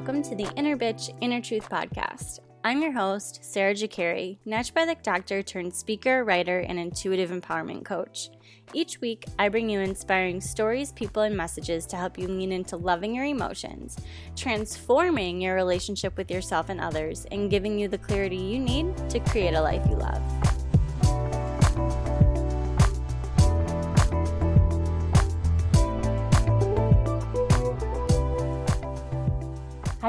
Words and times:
welcome 0.00 0.22
to 0.22 0.34
the 0.34 0.50
Inner 0.56 0.78
Bitch, 0.78 1.14
Inner 1.20 1.42
Truth 1.42 1.68
podcast. 1.68 2.38
I'm 2.64 2.80
your 2.80 2.90
host, 2.90 3.40
Sarah 3.44 3.74
Jakari, 3.74 4.38
naturopathic 4.46 5.02
doctor 5.02 5.42
turned 5.42 5.74
speaker, 5.74 6.24
writer, 6.24 6.60
and 6.60 6.78
intuitive 6.78 7.28
empowerment 7.28 7.84
coach. 7.84 8.30
Each 8.72 8.98
week, 9.02 9.26
I 9.38 9.50
bring 9.50 9.68
you 9.68 9.80
inspiring 9.80 10.40
stories, 10.40 10.90
people, 10.90 11.24
and 11.24 11.36
messages 11.36 11.84
to 11.84 11.96
help 11.96 12.18
you 12.18 12.28
lean 12.28 12.50
into 12.50 12.78
loving 12.78 13.14
your 13.14 13.26
emotions, 13.26 13.98
transforming 14.36 15.38
your 15.38 15.54
relationship 15.54 16.16
with 16.16 16.30
yourself 16.30 16.70
and 16.70 16.80
others, 16.80 17.26
and 17.30 17.50
giving 17.50 17.78
you 17.78 17.86
the 17.86 17.98
clarity 17.98 18.38
you 18.38 18.58
need 18.58 18.96
to 19.10 19.20
create 19.20 19.52
a 19.52 19.60
life 19.60 19.86
you 19.86 19.96
love. 19.96 20.39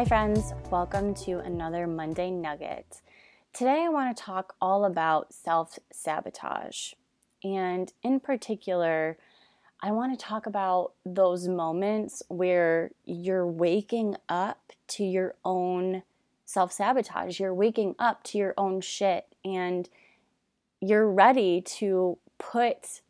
Hi, 0.01 0.05
friends. 0.05 0.55
Welcome 0.71 1.13
to 1.25 1.37
another 1.41 1.85
Monday 1.85 2.31
Nugget. 2.31 3.01
Today, 3.53 3.83
I 3.85 3.89
want 3.89 4.17
to 4.17 4.23
talk 4.23 4.55
all 4.59 4.85
about 4.85 5.31
self 5.31 5.77
sabotage. 5.93 6.93
And 7.43 7.93
in 8.01 8.19
particular, 8.19 9.19
I 9.79 9.91
want 9.91 10.17
to 10.17 10.25
talk 10.25 10.47
about 10.47 10.93
those 11.05 11.47
moments 11.47 12.23
where 12.29 12.89
you're 13.05 13.45
waking 13.45 14.15
up 14.27 14.73
to 14.87 15.03
your 15.03 15.35
own 15.45 16.01
self 16.45 16.71
sabotage. 16.71 17.39
You're 17.39 17.53
waking 17.53 17.93
up 17.99 18.23
to 18.23 18.39
your 18.39 18.55
own 18.57 18.81
shit 18.81 19.27
and 19.45 19.87
you're 20.79 21.07
ready 21.07 21.61
to 21.61 22.17
put 22.39 23.01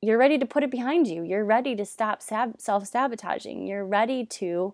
you're 0.00 0.16
ready 0.16 0.38
to 0.38 0.46
put 0.46 0.62
it 0.62 0.70
behind 0.70 1.06
you. 1.06 1.22
You're 1.22 1.44
ready 1.44 1.76
to 1.76 1.84
stop 1.84 2.22
sab- 2.22 2.62
self 2.62 2.86
sabotaging. 2.86 3.66
You're 3.66 3.84
ready 3.84 4.24
to 4.24 4.72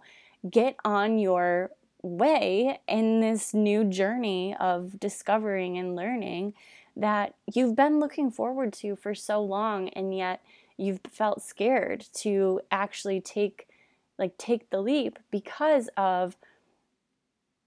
get 0.48 0.76
on 0.84 1.18
your 1.18 1.70
way 2.02 2.80
in 2.88 3.20
this 3.20 3.52
new 3.52 3.84
journey 3.84 4.56
of 4.58 4.98
discovering 4.98 5.76
and 5.76 5.94
learning 5.94 6.54
that 6.96 7.34
you've 7.52 7.76
been 7.76 8.00
looking 8.00 8.30
forward 8.30 8.72
to 8.72 8.96
for 8.96 9.14
so 9.14 9.42
long 9.42 9.88
and 9.90 10.16
yet 10.16 10.42
you've 10.76 11.00
felt 11.10 11.42
scared 11.42 12.04
to 12.14 12.60
actually 12.70 13.20
take 13.20 13.68
like 14.18 14.36
take 14.38 14.70
the 14.70 14.80
leap 14.80 15.18
because 15.30 15.88
of 15.96 16.36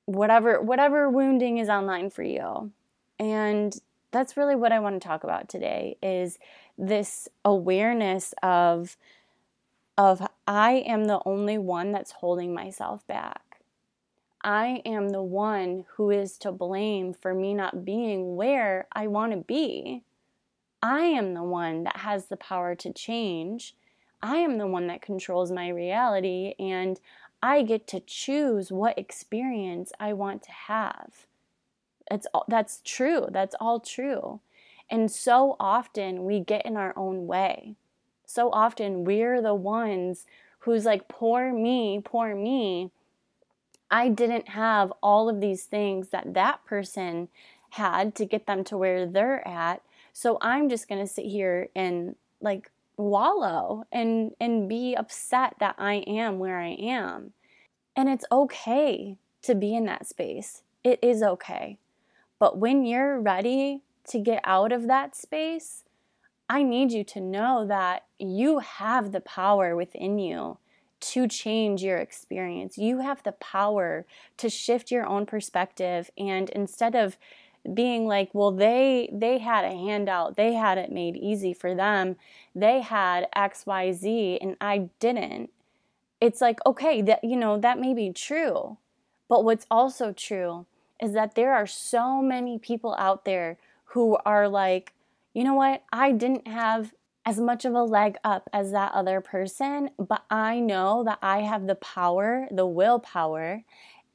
whatever 0.05 0.61
whatever 0.61 1.09
wounding 1.09 1.57
is 1.57 1.69
online 1.69 2.09
for 2.09 2.23
you. 2.23 2.71
And 3.19 3.75
that's 4.13 4.37
really 4.37 4.55
what 4.55 4.71
i 4.71 4.79
want 4.79 5.01
to 5.01 5.05
talk 5.05 5.25
about 5.25 5.49
today 5.49 5.97
is 6.01 6.39
this 6.77 7.27
awareness 7.43 8.33
of 8.41 8.95
of 9.97 10.25
I 10.47 10.83
am 10.85 11.05
the 11.05 11.21
only 11.25 11.57
one 11.57 11.91
that's 11.93 12.11
holding 12.11 12.53
myself 12.53 13.07
back. 13.07 13.61
I 14.43 14.81
am 14.85 15.09
the 15.09 15.23
one 15.23 15.85
who 15.95 16.09
is 16.09 16.37
to 16.39 16.51
blame 16.51 17.13
for 17.13 17.33
me 17.33 17.53
not 17.53 17.85
being 17.85 18.35
where 18.35 18.87
I 18.91 19.07
want 19.07 19.31
to 19.31 19.37
be. 19.37 20.03
I 20.81 21.03
am 21.03 21.33
the 21.33 21.43
one 21.43 21.85
that 21.85 21.97
has 21.97 22.25
the 22.25 22.35
power 22.35 22.75
to 22.75 22.91
change. 22.91 23.73
I 24.21 24.37
am 24.37 24.57
the 24.57 24.67
one 24.67 24.87
that 24.87 25.01
controls 25.01 25.49
my 25.49 25.69
reality, 25.69 26.55
and 26.59 26.99
I 27.41 27.61
get 27.61 27.87
to 27.87 28.01
choose 28.01 28.69
what 28.69 28.97
experience 28.97 29.93
I 29.97 30.11
want 30.11 30.43
to 30.43 30.51
have. 30.51 31.25
That's 32.09 32.27
all, 32.33 32.43
that's 32.49 32.81
true. 32.83 33.27
That's 33.29 33.55
all 33.61 33.79
true. 33.79 34.41
And 34.89 35.09
so 35.09 35.55
often 35.57 36.25
we 36.25 36.41
get 36.41 36.65
in 36.65 36.75
our 36.75 36.93
own 36.97 37.27
way 37.27 37.75
so 38.25 38.51
often 38.51 39.03
we're 39.03 39.41
the 39.41 39.55
ones 39.55 40.25
who's 40.59 40.85
like, 40.85 41.07
poor 41.07 41.53
me, 41.53 42.01
poor 42.03 42.35
me. 42.35 42.91
I 43.91 44.09
didn't 44.09 44.49
have 44.49 44.91
all 45.03 45.29
of 45.29 45.41
these 45.41 45.63
things 45.65 46.09
that 46.09 46.33
that 46.33 46.65
person 46.65 47.27
had 47.71 48.15
to 48.15 48.25
get 48.25 48.45
them 48.47 48.63
to 48.65 48.77
where 48.77 49.05
they're 49.05 49.47
at. 49.47 49.81
So 50.13 50.37
I'm 50.41 50.69
just 50.69 50.87
going 50.87 51.01
to 51.01 51.11
sit 51.11 51.25
here 51.25 51.69
and 51.75 52.15
like 52.39 52.71
wallow 52.97 53.85
and 53.91 54.31
and 54.39 54.69
be 54.69 54.95
upset 54.95 55.55
that 55.59 55.75
I 55.77 55.95
am 56.07 56.39
where 56.39 56.59
I 56.59 56.69
am. 56.79 57.33
And 57.95 58.09
it's 58.09 58.25
okay 58.31 59.17
to 59.43 59.55
be 59.55 59.75
in 59.75 59.85
that 59.85 60.07
space. 60.07 60.61
It 60.83 60.99
is 61.01 61.21
okay. 61.21 61.77
But 62.39 62.57
when 62.57 62.85
you're 62.85 63.19
ready 63.19 63.81
to 64.09 64.19
get 64.19 64.41
out 64.43 64.71
of 64.71 64.87
that 64.87 65.15
space, 65.15 65.83
I 66.49 66.63
need 66.63 66.91
you 66.91 67.03
to 67.05 67.21
know 67.21 67.65
that 67.67 68.05
you 68.31 68.59
have 68.59 69.11
the 69.11 69.21
power 69.21 69.75
within 69.75 70.19
you 70.19 70.57
to 70.99 71.27
change 71.27 71.83
your 71.83 71.97
experience. 71.97 72.77
You 72.77 72.99
have 72.99 73.23
the 73.23 73.33
power 73.33 74.05
to 74.37 74.49
shift 74.49 74.89
your 74.89 75.05
own 75.05 75.25
perspective 75.25 76.09
and 76.17 76.49
instead 76.51 76.95
of 76.95 77.17
being 77.73 78.05
like, 78.07 78.29
well, 78.33 78.51
they 78.51 79.09
they 79.11 79.37
had 79.37 79.63
a 79.65 79.69
handout, 79.69 80.35
they 80.35 80.53
had 80.53 80.77
it 80.77 80.91
made 80.91 81.15
easy 81.15 81.53
for 81.53 81.73
them, 81.73 82.17
they 82.53 82.81
had 82.81 83.27
XYZ 83.35 84.37
and 84.41 84.57
I 84.59 84.89
didn't. 84.99 85.49
It's 86.19 86.41
like, 86.41 86.59
okay, 86.65 87.01
that 87.01 87.23
you 87.23 87.37
know, 87.37 87.57
that 87.57 87.79
may 87.79 87.93
be 87.93 88.11
true. 88.11 88.77
But 89.29 89.43
what's 89.43 89.65
also 89.71 90.11
true 90.11 90.65
is 91.01 91.13
that 91.13 91.35
there 91.35 91.53
are 91.53 91.67
so 91.67 92.21
many 92.21 92.59
people 92.59 92.95
out 92.97 93.25
there 93.25 93.57
who 93.87 94.17
are 94.25 94.47
like 94.47 94.93
you 95.33 95.43
know 95.43 95.55
what? 95.55 95.83
I 95.91 96.11
didn't 96.11 96.47
have 96.47 96.93
as 97.25 97.39
much 97.39 97.65
of 97.65 97.73
a 97.73 97.83
leg 97.83 98.17
up 98.23 98.49
as 98.51 98.71
that 98.71 98.91
other 98.93 99.21
person, 99.21 99.89
but 99.97 100.23
I 100.29 100.59
know 100.59 101.03
that 101.05 101.19
I 101.21 101.41
have 101.41 101.67
the 101.67 101.75
power, 101.75 102.47
the 102.51 102.67
willpower, 102.67 103.63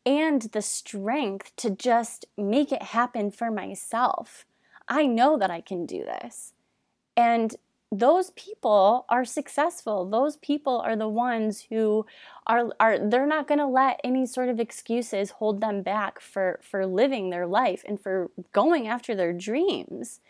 and 0.05 0.43
the 0.43 0.63
strength 0.63 1.53
to 1.57 1.71
just 1.71 2.27
make 2.37 2.73
it 2.73 2.83
happen 2.83 3.31
for 3.31 3.51
myself. 3.51 4.45
I 4.89 5.07
know 5.07 5.39
that 5.39 5.51
I 5.51 5.61
can 5.61 5.87
do 5.87 6.05
this. 6.05 6.53
And 7.17 7.55
those 7.91 8.31
people 8.31 9.07
are 9.09 9.25
successful. 9.25 10.05
Those 10.05 10.37
people 10.37 10.79
are 10.81 10.97
the 10.97 11.09
ones 11.09 11.67
who 11.71 12.05
are 12.47 12.71
are 12.79 12.99
they're 12.99 13.27
not 13.27 13.49
going 13.49 13.59
to 13.59 13.67
let 13.67 14.01
any 14.05 14.27
sort 14.27 14.51
of 14.51 14.61
excuses 14.61 15.31
hold 15.31 15.61
them 15.61 15.83
back 15.83 16.21
for 16.21 16.61
for 16.63 16.87
living 16.87 17.31
their 17.31 17.47
life 17.47 17.83
and 17.89 17.99
for 17.99 18.31
going 18.53 18.87
after 18.87 19.15
their 19.15 19.33
dreams. 19.33 20.21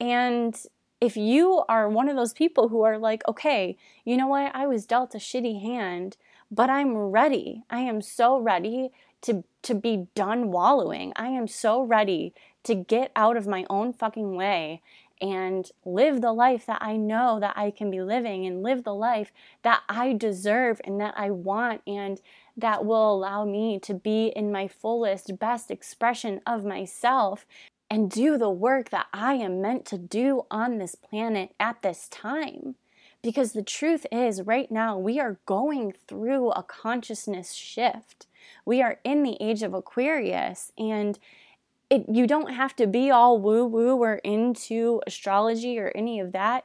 And 0.00 0.60
if 1.00 1.16
you 1.16 1.62
are 1.68 1.88
one 1.88 2.08
of 2.08 2.16
those 2.16 2.32
people 2.32 2.68
who 2.68 2.82
are 2.82 2.98
like, 2.98 3.22
okay, 3.28 3.76
you 4.04 4.16
know 4.16 4.26
what, 4.26 4.54
I 4.54 4.66
was 4.66 4.86
dealt 4.86 5.14
a 5.14 5.18
shitty 5.18 5.62
hand, 5.62 6.16
but 6.50 6.70
I'm 6.70 6.96
ready. 6.96 7.62
I 7.70 7.80
am 7.80 8.00
so 8.00 8.38
ready 8.38 8.90
to 9.22 9.44
to 9.62 9.74
be 9.74 10.06
done 10.14 10.50
wallowing. 10.50 11.12
I 11.16 11.28
am 11.28 11.48
so 11.48 11.82
ready 11.82 12.32
to 12.64 12.74
get 12.74 13.10
out 13.16 13.36
of 13.36 13.46
my 13.46 13.66
own 13.68 13.92
fucking 13.92 14.36
way 14.36 14.82
and 15.20 15.68
live 15.84 16.20
the 16.20 16.32
life 16.32 16.66
that 16.66 16.80
I 16.80 16.96
know 16.96 17.40
that 17.40 17.56
I 17.56 17.72
can 17.72 17.90
be 17.90 18.00
living 18.00 18.46
and 18.46 18.62
live 18.62 18.84
the 18.84 18.94
life 18.94 19.32
that 19.62 19.82
I 19.88 20.12
deserve 20.12 20.80
and 20.84 21.00
that 21.00 21.14
I 21.16 21.30
want 21.30 21.82
and 21.86 22.20
that 22.56 22.84
will 22.84 23.14
allow 23.14 23.44
me 23.44 23.80
to 23.80 23.94
be 23.94 24.28
in 24.28 24.52
my 24.52 24.68
fullest 24.68 25.38
best 25.38 25.70
expression 25.70 26.40
of 26.46 26.64
myself 26.64 27.46
and 27.90 28.10
do 28.10 28.36
the 28.36 28.50
work 28.50 28.90
that 28.90 29.06
I 29.12 29.34
am 29.34 29.62
meant 29.62 29.84
to 29.86 29.98
do 29.98 30.42
on 30.50 30.78
this 30.78 30.94
planet 30.94 31.54
at 31.58 31.82
this 31.82 32.08
time. 32.08 32.74
Because 33.22 33.52
the 33.52 33.62
truth 33.62 34.06
is, 34.12 34.42
right 34.42 34.70
now, 34.70 34.96
we 34.96 35.18
are 35.18 35.38
going 35.46 35.92
through 36.06 36.50
a 36.50 36.62
consciousness 36.62 37.52
shift. 37.52 38.26
We 38.64 38.80
are 38.80 39.00
in 39.02 39.22
the 39.22 39.36
age 39.40 39.62
of 39.62 39.74
Aquarius, 39.74 40.72
and 40.78 41.18
it, 41.90 42.04
you 42.08 42.26
don't 42.26 42.52
have 42.52 42.76
to 42.76 42.86
be 42.86 43.10
all 43.10 43.38
woo 43.38 43.64
woo 43.64 43.96
or 43.96 44.16
into 44.16 45.02
astrology 45.06 45.78
or 45.78 45.90
any 45.94 46.20
of 46.20 46.32
that 46.32 46.64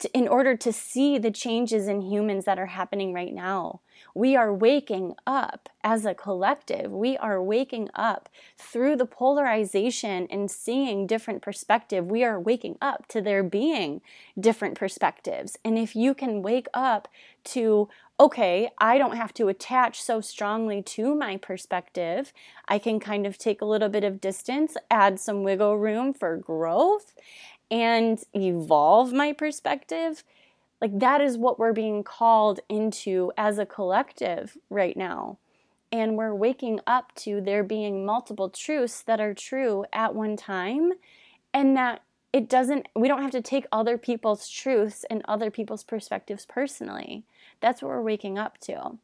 to, 0.00 0.12
in 0.12 0.28
order 0.28 0.56
to 0.56 0.72
see 0.72 1.16
the 1.16 1.30
changes 1.30 1.88
in 1.88 2.02
humans 2.02 2.44
that 2.44 2.58
are 2.58 2.66
happening 2.66 3.12
right 3.12 3.32
now. 3.32 3.80
We 4.14 4.36
are 4.36 4.54
waking 4.54 5.16
up 5.26 5.68
as 5.82 6.06
a 6.06 6.14
collective. 6.14 6.92
We 6.92 7.16
are 7.16 7.42
waking 7.42 7.90
up 7.94 8.28
through 8.56 8.96
the 8.96 9.06
polarization 9.06 10.28
and 10.30 10.48
seeing 10.48 11.06
different 11.06 11.42
perspective. 11.42 12.06
We 12.06 12.22
are 12.22 12.40
waking 12.40 12.78
up 12.80 13.08
to 13.08 13.20
there 13.20 13.42
being 13.42 14.00
different 14.38 14.78
perspectives. 14.78 15.58
And 15.64 15.76
if 15.76 15.96
you 15.96 16.14
can 16.14 16.42
wake 16.42 16.68
up 16.72 17.08
to 17.44 17.88
okay, 18.20 18.70
I 18.78 18.96
don't 18.96 19.16
have 19.16 19.34
to 19.34 19.48
attach 19.48 20.00
so 20.00 20.20
strongly 20.20 20.82
to 20.82 21.16
my 21.16 21.36
perspective. 21.36 22.32
I 22.68 22.78
can 22.78 23.00
kind 23.00 23.26
of 23.26 23.38
take 23.38 23.60
a 23.60 23.64
little 23.64 23.88
bit 23.88 24.04
of 24.04 24.20
distance, 24.20 24.76
add 24.88 25.18
some 25.18 25.42
wiggle 25.42 25.76
room 25.76 26.14
for 26.14 26.36
growth, 26.36 27.12
and 27.70 28.22
evolve 28.32 29.12
my 29.12 29.32
perspective. 29.32 30.22
Like 30.80 30.98
that 30.98 31.20
is 31.20 31.38
what 31.38 31.58
we're 31.58 31.72
being 31.72 32.04
called 32.04 32.60
into 32.68 33.32
as 33.36 33.58
a 33.58 33.66
collective 33.66 34.58
right 34.68 34.96
now. 34.96 35.38
And 35.90 36.16
we're 36.16 36.34
waking 36.34 36.80
up 36.86 37.14
to 37.16 37.40
there 37.40 37.62
being 37.62 38.04
multiple 38.04 38.50
truths 38.50 39.00
that 39.02 39.20
are 39.20 39.34
true 39.34 39.84
at 39.92 40.14
one 40.14 40.36
time, 40.36 40.92
and 41.52 41.76
that 41.76 42.02
it 42.32 42.48
doesn't, 42.48 42.88
we 42.96 43.06
don't 43.06 43.22
have 43.22 43.30
to 43.30 43.40
take 43.40 43.64
other 43.70 43.96
people's 43.96 44.48
truths 44.48 45.04
and 45.08 45.22
other 45.26 45.52
people's 45.52 45.84
perspectives 45.84 46.44
personally. 46.46 47.22
That's 47.60 47.80
what 47.80 47.90
we're 47.90 48.02
waking 48.02 48.38
up 48.38 48.58
to. 48.62 48.98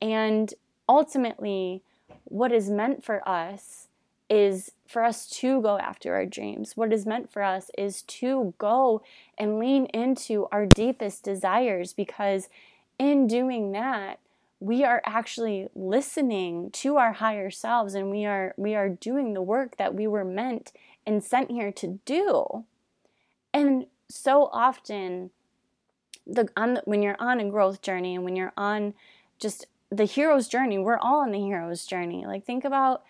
And 0.00 0.54
ultimately, 0.88 1.82
what 2.24 2.52
is 2.52 2.70
meant 2.70 3.04
for 3.04 3.28
us 3.28 3.88
is 4.30 4.70
for 4.86 5.02
us 5.04 5.28
to 5.28 5.60
go 5.60 5.76
after 5.78 6.14
our 6.14 6.24
dreams. 6.24 6.76
What 6.76 6.92
is 6.92 7.04
meant 7.04 7.32
for 7.32 7.42
us 7.42 7.70
is 7.76 8.02
to 8.02 8.54
go 8.58 9.02
and 9.36 9.58
lean 9.58 9.86
into 9.86 10.46
our 10.52 10.66
deepest 10.66 11.24
desires 11.24 11.92
because 11.92 12.48
in 12.98 13.26
doing 13.26 13.72
that, 13.72 14.20
we 14.60 14.84
are 14.84 15.02
actually 15.04 15.68
listening 15.74 16.70
to 16.70 16.96
our 16.96 17.14
higher 17.14 17.50
selves 17.50 17.94
and 17.94 18.10
we 18.10 18.24
are 18.26 18.54
we 18.56 18.74
are 18.74 18.90
doing 18.90 19.32
the 19.32 19.42
work 19.42 19.78
that 19.78 19.94
we 19.94 20.06
were 20.06 20.24
meant 20.24 20.70
and 21.06 21.24
sent 21.24 21.50
here 21.50 21.72
to 21.72 21.98
do. 22.04 22.64
And 23.52 23.86
so 24.08 24.50
often 24.52 25.30
the 26.26 26.48
on 26.56 26.74
the, 26.74 26.82
when 26.84 27.02
you're 27.02 27.16
on 27.18 27.40
a 27.40 27.48
growth 27.48 27.82
journey 27.82 28.14
and 28.14 28.24
when 28.24 28.36
you're 28.36 28.52
on 28.56 28.94
just 29.38 29.66
the 29.90 30.04
hero's 30.04 30.46
journey, 30.46 30.78
we're 30.78 30.98
all 30.98 31.22
on 31.22 31.32
the 31.32 31.40
hero's 31.40 31.86
journey. 31.86 32.26
Like 32.26 32.44
think 32.44 32.64
about 32.64 33.02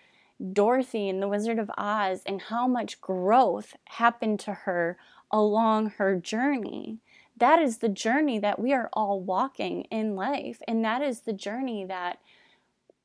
Dorothy 0.53 1.07
in 1.07 1.19
The 1.19 1.27
Wizard 1.27 1.59
of 1.59 1.69
Oz 1.77 2.21
and 2.25 2.41
how 2.41 2.67
much 2.67 2.99
growth 2.99 3.75
happened 3.85 4.39
to 4.41 4.53
her 4.53 4.97
along 5.31 5.91
her 5.91 6.15
journey. 6.15 6.97
That 7.37 7.61
is 7.61 7.77
the 7.77 7.89
journey 7.89 8.39
that 8.39 8.59
we 8.59 8.73
are 8.73 8.89
all 8.93 9.19
walking 9.19 9.83
in 9.83 10.15
life. 10.15 10.61
And 10.67 10.83
that 10.83 11.01
is 11.01 11.21
the 11.21 11.33
journey 11.33 11.85
that, 11.85 12.19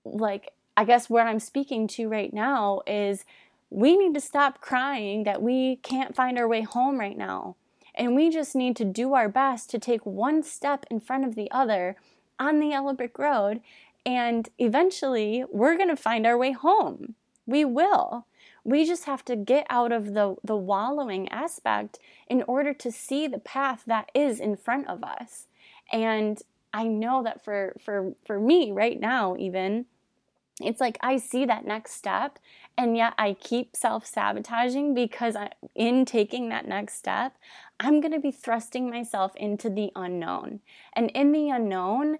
like, 0.05 0.53
I 0.77 0.85
guess 0.85 1.09
what 1.09 1.27
I'm 1.27 1.41
speaking 1.41 1.87
to 1.89 2.09
right 2.09 2.33
now 2.33 2.83
is 2.87 3.25
we 3.71 3.97
need 3.97 4.15
to 4.15 4.21
stop 4.21 4.61
crying 4.61 5.25
that 5.25 5.43
we 5.43 5.77
can't 5.77 6.15
find 6.15 6.39
our 6.39 6.49
way 6.49 6.63
home 6.63 7.01
right 7.01 7.17
now. 7.17 7.57
And 7.95 8.15
we 8.15 8.31
just 8.31 8.55
need 8.55 8.77
to 8.77 8.85
do 8.85 9.15
our 9.15 9.29
best 9.29 9.71
to 9.71 9.79
take 9.79 10.05
one 10.05 10.43
step 10.43 10.85
in 10.91 11.01
front 11.01 11.25
of 11.25 11.35
the 11.35 11.51
other 11.51 11.97
on 12.39 12.61
the 12.61 12.69
yellow 12.69 12.93
brick 12.93 13.19
road. 13.19 13.61
And 14.05 14.49
eventually, 14.59 15.45
we're 15.51 15.77
going 15.77 15.89
to 15.89 15.97
find 15.97 16.27
our 16.27 16.37
way 16.37 16.53
home. 16.53 17.15
We 17.47 17.65
will. 17.65 18.27
We 18.65 18.85
just 18.85 19.05
have 19.05 19.25
to 19.27 19.37
get 19.37 19.67
out 19.71 19.93
of 19.93 20.15
the, 20.15 20.37
the 20.43 20.57
wallowing 20.57 21.29
aspect 21.29 21.99
in 22.29 22.43
order 22.49 22.75
to 22.75 22.91
see 22.91 23.27
the 23.27 23.39
path 23.39 23.85
that 23.87 24.11
is 24.15 24.41
in 24.41 24.57
front 24.57 24.89
of 24.89 25.05
us. 25.05 25.47
And 25.93 26.43
I 26.77 26.85
know 26.85 27.23
that 27.23 27.43
for 27.43 27.75
for 27.83 28.13
for 28.27 28.39
me 28.39 28.71
right 28.71 29.01
now 29.01 29.35
even 29.39 29.87
it's 30.61 30.81
like 30.81 30.99
I 31.01 31.17
see 31.17 31.45
that 31.47 31.67
next 31.67 31.93
step 31.93 32.39
and 32.79 32.97
yet 32.97 33.15
I 33.19 33.35
keep 33.35 33.75
self-sabotaging 33.77 34.95
because 34.95 35.37
I 35.37 35.51
in 35.75 36.05
taking 36.05 36.49
that 36.49 36.67
next 36.67 36.95
step, 36.95 37.37
I'm 37.81 38.01
going 38.01 38.13
to 38.13 38.21
be 38.21 38.31
thrusting 38.31 38.89
myself 38.91 39.35
into 39.37 39.69
the 39.69 39.91
unknown. 39.95 40.61
And 40.95 41.11
in 41.11 41.33
the 41.33 41.51
unknown 41.51 42.19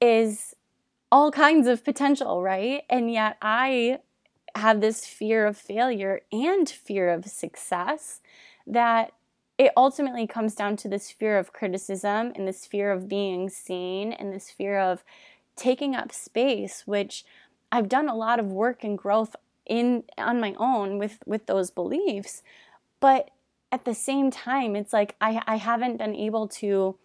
is 0.00 0.54
all 1.10 1.30
kinds 1.30 1.66
of 1.66 1.84
potential, 1.84 2.42
right? 2.42 2.82
And 2.88 3.12
yet 3.12 3.36
I 3.42 3.98
have 4.54 4.80
this 4.80 5.06
fear 5.06 5.46
of 5.46 5.56
failure 5.56 6.20
and 6.30 6.68
fear 6.68 7.10
of 7.10 7.26
success 7.26 8.20
that 8.66 9.12
it 9.58 9.72
ultimately 9.76 10.26
comes 10.26 10.54
down 10.54 10.76
to 10.76 10.88
this 10.88 11.10
fear 11.10 11.38
of 11.38 11.52
criticism 11.52 12.32
and 12.34 12.48
this 12.48 12.66
fear 12.66 12.90
of 12.90 13.08
being 13.08 13.48
seen 13.48 14.12
and 14.12 14.32
this 14.32 14.50
fear 14.50 14.78
of 14.78 15.04
taking 15.56 15.94
up 15.94 16.12
space 16.12 16.82
which 16.86 17.24
I've 17.72 17.88
done 17.88 18.08
a 18.08 18.14
lot 18.14 18.38
of 18.38 18.52
work 18.52 18.84
and 18.84 18.98
growth 18.98 19.34
in 19.66 20.04
on 20.18 20.38
my 20.38 20.54
own 20.58 20.98
with 20.98 21.18
with 21.26 21.46
those 21.46 21.70
beliefs. 21.70 22.42
But 23.00 23.30
at 23.72 23.86
the 23.86 23.94
same 23.94 24.30
time 24.30 24.76
it's 24.76 24.92
like 24.92 25.16
I 25.20 25.42
I 25.46 25.56
haven't 25.56 25.96
been 25.96 26.14
able 26.14 26.46
to 26.48 26.96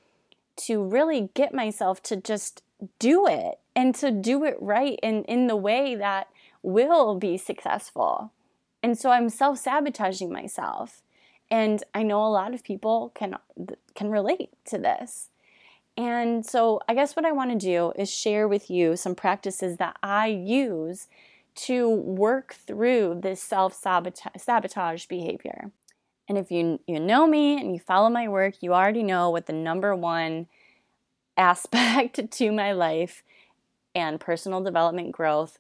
to 0.58 0.84
really 0.84 1.30
get 1.34 1.54
myself 1.54 2.04
to 2.04 2.18
just 2.18 2.64
do 3.00 3.26
it 3.28 3.60
and 3.76 3.96
to 3.96 4.12
do 4.12 4.44
it 4.44 4.58
right 4.60 5.00
in 5.02 5.24
in 5.24 5.48
the 5.48 5.56
way 5.56 5.96
that 5.96 6.28
will 6.68 7.16
be 7.16 7.38
successful. 7.38 8.34
And 8.84 8.98
so 8.98 9.10
I'm 9.10 9.30
self-sabotaging 9.30 10.32
myself. 10.32 11.02
And 11.50 11.82
I 11.94 12.04
know 12.04 12.24
a 12.26 12.28
lot 12.28 12.54
of 12.54 12.64
people 12.64 13.12
can 13.16 13.38
can 13.96 14.12
relate 14.12 14.50
to 14.66 14.78
this. 14.78 15.30
And 15.96 16.46
so 16.46 16.82
I 16.88 16.94
guess 16.94 17.16
what 17.16 17.26
I 17.26 17.32
want 17.32 17.52
to 17.52 17.58
do 17.58 17.94
is 17.96 18.12
share 18.12 18.48
with 18.48 18.70
you 18.70 18.98
some 18.98 19.16
practices 19.16 19.78
that 19.78 19.96
I 20.04 20.28
use 20.28 21.08
to 21.56 21.90
work 21.90 22.54
through 22.54 23.22
this 23.24 23.42
self-sabotage 23.42 25.06
behavior. 25.08 25.72
And 26.28 26.38
if 26.38 26.52
you 26.52 26.82
you 26.86 27.00
know 27.00 27.26
me 27.26 27.60
and 27.60 27.74
you 27.74 27.80
follow 27.80 28.10
my 28.10 28.28
work, 28.28 28.56
you 28.62 28.74
already 28.74 29.04
know 29.04 29.30
what 29.30 29.46
the 29.46 29.54
number 29.54 29.96
one 29.96 30.48
aspect 31.38 32.30
to 32.32 32.52
my 32.52 32.74
life 32.74 33.24
and 33.96 34.20
personal 34.20 34.62
development 34.62 35.14
growth 35.14 35.60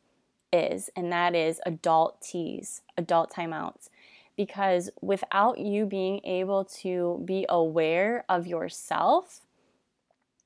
is, 0.51 0.89
and 0.95 1.11
that 1.11 1.35
is 1.35 1.59
adult 1.65 2.21
tease, 2.21 2.81
adult 2.97 3.31
timeouts. 3.31 3.89
Because 4.35 4.89
without 5.01 5.57
you 5.57 5.85
being 5.85 6.21
able 6.23 6.65
to 6.81 7.21
be 7.25 7.45
aware 7.49 8.23
of 8.29 8.45
yourself, 8.45 9.41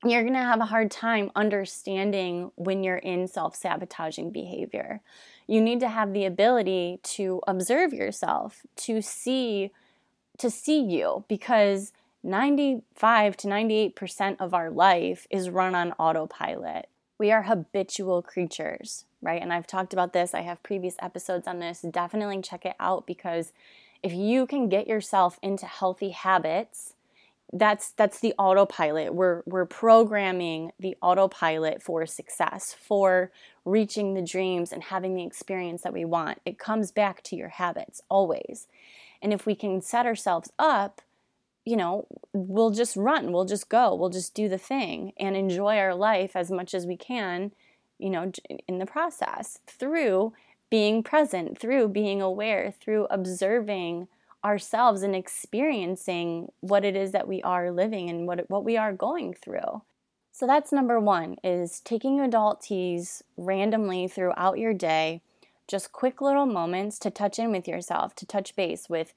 you're 0.04 0.22
going 0.22 0.34
to 0.34 0.40
have 0.40 0.60
a 0.60 0.66
hard 0.66 0.90
time 0.90 1.30
understanding 1.36 2.50
when 2.56 2.82
you're 2.82 2.96
in 2.96 3.28
self 3.28 3.54
sabotaging 3.54 4.30
behavior. 4.30 5.00
You 5.46 5.60
need 5.60 5.80
to 5.80 5.88
have 5.88 6.12
the 6.12 6.24
ability 6.24 7.00
to 7.02 7.40
observe 7.46 7.92
yourself, 7.92 8.62
to 8.76 9.02
see 9.02 9.70
to 10.38 10.50
see 10.50 10.80
you 10.82 11.24
because 11.28 11.92
95 12.24 13.36
to 13.38 13.48
98% 13.48 14.36
of 14.40 14.54
our 14.54 14.70
life 14.70 15.26
is 15.30 15.50
run 15.50 15.74
on 15.74 15.92
autopilot. 15.92 16.88
We 17.22 17.32
are 17.32 17.42
habitual 17.42 18.20
creatures 18.20 19.06
right? 19.22 19.40
And 19.40 19.52
I've 19.52 19.66
talked 19.66 19.92
about 19.92 20.12
this, 20.12 20.34
I 20.34 20.42
have 20.42 20.62
previous 20.62 20.96
episodes 21.00 21.46
on 21.46 21.60
this. 21.60 21.80
Definitely 21.80 22.42
check 22.42 22.66
it 22.66 22.74
out 22.78 23.06
because 23.06 23.52
if 24.02 24.12
you 24.12 24.46
can 24.46 24.68
get 24.68 24.88
yourself 24.88 25.38
into 25.42 25.64
healthy 25.64 26.10
habits, 26.10 26.94
that's 27.52 27.90
that's 27.92 28.18
the 28.18 28.34
autopilot. 28.38 29.14
We're 29.14 29.42
we're 29.46 29.66
programming 29.66 30.72
the 30.80 30.96
autopilot 31.02 31.82
for 31.82 32.04
success, 32.06 32.74
for 32.78 33.30
reaching 33.64 34.14
the 34.14 34.22
dreams 34.22 34.72
and 34.72 34.82
having 34.82 35.14
the 35.14 35.24
experience 35.24 35.82
that 35.82 35.92
we 35.92 36.04
want. 36.04 36.40
It 36.44 36.58
comes 36.58 36.90
back 36.90 37.22
to 37.24 37.36
your 37.36 37.50
habits 37.50 38.00
always. 38.08 38.66
And 39.20 39.32
if 39.32 39.46
we 39.46 39.54
can 39.54 39.82
set 39.82 40.06
ourselves 40.06 40.50
up, 40.58 41.02
you 41.64 41.76
know, 41.76 42.06
we'll 42.32 42.70
just 42.70 42.96
run, 42.96 43.32
we'll 43.32 43.44
just 43.44 43.68
go, 43.68 43.94
we'll 43.94 44.10
just 44.10 44.34
do 44.34 44.48
the 44.48 44.58
thing 44.58 45.12
and 45.18 45.36
enjoy 45.36 45.76
our 45.78 45.94
life 45.94 46.34
as 46.34 46.50
much 46.50 46.74
as 46.74 46.86
we 46.86 46.96
can 46.96 47.52
you 48.02 48.10
know, 48.10 48.32
in 48.66 48.78
the 48.78 48.86
process 48.86 49.60
through 49.66 50.32
being 50.70 51.02
present, 51.04 51.56
through 51.56 51.88
being 51.88 52.20
aware, 52.20 52.74
through 52.80 53.06
observing 53.10 54.08
ourselves 54.44 55.02
and 55.02 55.14
experiencing 55.14 56.50
what 56.60 56.84
it 56.84 56.96
is 56.96 57.12
that 57.12 57.28
we 57.28 57.40
are 57.42 57.70
living 57.70 58.10
and 58.10 58.26
what 58.26 58.50
what 58.50 58.64
we 58.64 58.76
are 58.76 58.92
going 58.92 59.32
through. 59.32 59.82
So 60.32 60.46
that's 60.46 60.72
number 60.72 60.98
1 60.98 61.36
is 61.44 61.78
taking 61.80 62.20
adult 62.20 62.62
teas 62.62 63.22
randomly 63.36 64.08
throughout 64.08 64.58
your 64.58 64.74
day, 64.74 65.20
just 65.68 65.92
quick 65.92 66.20
little 66.20 66.46
moments 66.46 66.98
to 67.00 67.10
touch 67.10 67.38
in 67.38 67.52
with 67.52 67.68
yourself, 67.68 68.16
to 68.16 68.26
touch 68.26 68.56
base 68.56 68.88
with 68.88 69.14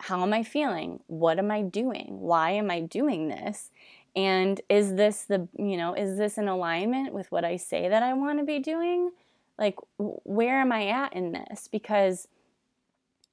how 0.00 0.22
am 0.22 0.32
I 0.32 0.42
feeling? 0.42 1.00
What 1.06 1.38
am 1.38 1.50
I 1.50 1.62
doing? 1.62 2.20
Why 2.20 2.52
am 2.52 2.70
I 2.70 2.80
doing 2.80 3.28
this? 3.28 3.70
And 4.16 4.60
is 4.68 4.94
this 4.94 5.22
the, 5.24 5.48
you 5.58 5.76
know, 5.76 5.94
is 5.94 6.18
this 6.18 6.38
in 6.38 6.48
alignment 6.48 7.12
with 7.12 7.30
what 7.30 7.44
I 7.44 7.56
say 7.56 7.88
that 7.88 8.02
I 8.02 8.14
want 8.14 8.38
to 8.38 8.44
be 8.44 8.58
doing? 8.58 9.10
Like, 9.58 9.76
where 9.98 10.60
am 10.60 10.72
I 10.72 10.88
at 10.88 11.12
in 11.12 11.32
this? 11.32 11.68
Because 11.68 12.28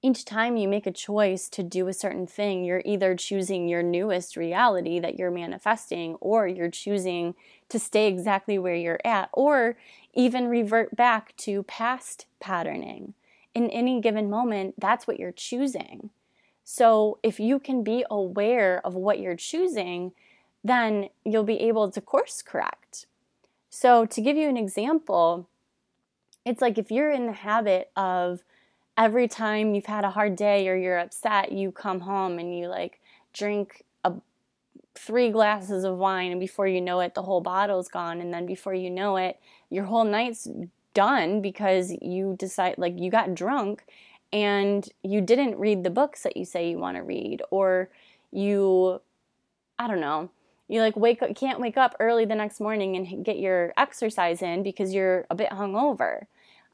each 0.01 0.25
time 0.25 0.57
you 0.57 0.67
make 0.67 0.86
a 0.86 0.91
choice 0.91 1.50
to 1.50 1.63
do 1.63 1.88
a 1.88 1.93
certain 1.93 2.27
thing, 2.27 2.63
you're 2.63 2.84
either 2.86 3.15
choosing 3.15 3.67
your 3.67 3.81
newest 3.81 4.38
reality 4.38 5.00
that 5.00 5.17
you're 5.17 5.31
manifesting, 5.31 6.15
or 6.15 6.48
you're 6.48 6.69
choosing 6.69 7.34
to 7.69 7.79
stay 7.79 8.07
exactly 8.07 8.60
where 8.60 8.75
you're 8.75 9.00
at, 9.03 9.29
or 9.34 9.77
even 10.13 10.48
revert 10.48 10.95
back 10.95 11.36
to 11.38 11.63
past 11.63 12.27
patterning. 12.39 13.15
In 13.55 13.69
any 13.72 14.00
given 14.00 14.29
moment, 14.29 14.75
that's 14.77 15.07
what 15.07 15.19
you're 15.19 15.31
choosing. 15.31 16.12
So 16.65 17.19
if 17.24 17.39
you 17.39 17.60
can 17.60 17.84
be 17.84 18.03
aware 18.10 18.81
of 18.84 18.95
what 18.95 19.19
you're 19.19 19.36
choosing, 19.36 20.12
then 20.63 21.10
you'll 21.24 21.43
be 21.43 21.60
able 21.62 21.91
to 21.91 22.01
course 22.01 22.41
correct. 22.41 23.05
So, 23.69 24.05
to 24.05 24.22
give 24.22 24.36
you 24.36 24.50
an 24.50 24.57
example, 24.57 25.48
it's 26.43 26.62
like 26.62 26.77
if 26.77 26.89
you're 26.89 27.12
in 27.12 27.27
the 27.27 27.34
habit 27.34 27.91
of 27.95 28.43
every 28.98 29.27
time 29.27 29.75
you've 29.75 29.86
had 29.86 30.05
a 30.05 30.10
hard 30.10 30.36
day 30.36 30.67
or 30.67 30.75
you're 30.75 30.98
upset, 30.98 31.51
you 31.51 31.72
come 31.72 32.00
home 32.00 32.39
and 32.39 32.57
you 32.57 32.67
like 32.67 33.00
drink 33.31 33.84
a 34.03 34.13
three 34.95 35.29
glasses 35.29 35.84
of 35.84 35.98
wine 35.98 36.31
and 36.31 36.39
before 36.39 36.67
you 36.67 36.81
know 36.81 37.01
it 37.01 37.13
the 37.13 37.22
whole 37.22 37.41
bottle's 37.41 37.89
gone 37.89 38.22
and 38.22 38.34
then 38.34 38.45
before 38.45 38.74
you 38.74 38.89
know 38.89 39.17
it 39.17 39.38
your 39.69 39.84
whole 39.84 40.05
night's 40.05 40.48
done 40.93 41.41
because 41.41 41.93
you 42.01 42.36
decide 42.39 42.75
like 42.77 42.98
you 42.98 43.12
got 43.12 43.36
drunk 43.36 43.84
and 44.34 44.89
you 45.03 45.22
didn't 45.22 45.58
read 45.58 45.84
the 45.84 45.89
books 45.89 46.24
that 46.24 46.36
you 46.38 46.46
say 46.46 46.70
you 46.70 46.77
want 46.77 46.98
to 46.98 47.03
read 47.03 47.41
or 47.51 47.89
you 48.32 49.01
I 49.79 49.88
don't 49.88 50.01
know 50.01 50.29
you 50.67 50.82
like 50.82 50.96
wake 50.96 51.22
up, 51.22 51.36
can't 51.36 51.60
wake 51.60 51.77
up 51.77 51.96
early 52.00 52.25
the 52.25 52.36
next 52.36 52.60
morning 52.60 52.96
and 52.96 53.24
get 53.24 53.38
your 53.38 53.74
exercise 53.77 54.41
in 54.41 54.63
because 54.63 54.94
you're 54.94 55.25
a 55.29 55.36
bit 55.36 55.51
hungover. 55.51 56.25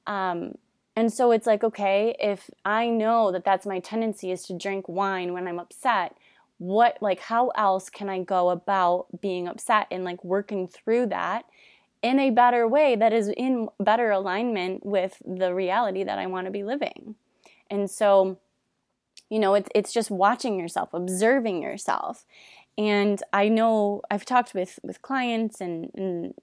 Um, 0.08 0.56
and 0.96 1.12
so 1.12 1.32
it's 1.32 1.48
like, 1.48 1.64
okay, 1.64 2.16
if 2.20 2.50
I 2.66 2.88
know 2.88 3.32
that 3.32 3.44
that's 3.44 3.66
my 3.66 3.80
tendency 3.80 4.32
is 4.32 4.44
to 4.44 4.58
drink 4.58 4.88
wine 4.88 5.34
when 5.34 5.48
I'm 5.48 5.60
upset, 5.60 6.16
what, 6.58 6.98
like, 7.02 7.20
how 7.20 7.50
else 7.50 7.90
can 7.90 8.10
I 8.10 8.24
go 8.24 8.50
about 8.50 9.08
being 9.20 9.48
upset 9.48 9.88
and 9.90 10.04
like 10.04 10.24
working 10.24 10.68
through 10.68 11.08
that 11.08 11.46
in 12.02 12.20
a 12.20 12.30
better 12.30 12.68
way 12.68 12.96
that 12.96 13.14
is 13.14 13.30
in 13.30 13.68
better 13.80 14.12
alignment 14.12 14.86
with 14.86 15.22
the 15.26 15.54
reality 15.54 16.04
that 16.04 16.20
I 16.20 16.28
want 16.28 16.46
to 16.46 16.52
be 16.52 16.64
living? 16.64 17.16
And 17.72 17.90
so, 17.90 18.38
you 19.30 19.40
know, 19.40 19.56
it's, 19.56 19.70
it's 19.74 19.94
just 19.94 20.12
watching 20.12 20.60
yourself, 20.60 20.94
observing 20.94 21.64
yourself. 21.64 22.26
And 22.78 23.24
I 23.34 23.48
know 23.48 24.02
I've 24.12 24.26
talked 24.26 24.54
with, 24.54 24.78
with 24.84 25.02
clients 25.02 25.62
and, 25.62 25.90
and 25.96 26.34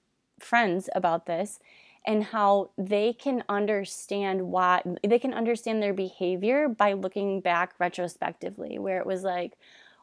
friends 0.41 0.89
about 0.95 1.27
this 1.27 1.61
and 2.07 2.25
how 2.25 2.71
they 2.79 3.13
can 3.13 3.45
understand 3.49 4.43
why 4.43 4.83
they 5.07 5.19
can 5.19 5.35
understand 5.35 5.83
their 5.83 5.93
behavior 5.93 6.69
by 6.69 6.95
looking 6.95 7.41
back 7.41 7.75
retrospectively, 7.79 8.79
where 8.79 8.99
it 8.99 9.07
was 9.07 9.23
like, 9.23 9.59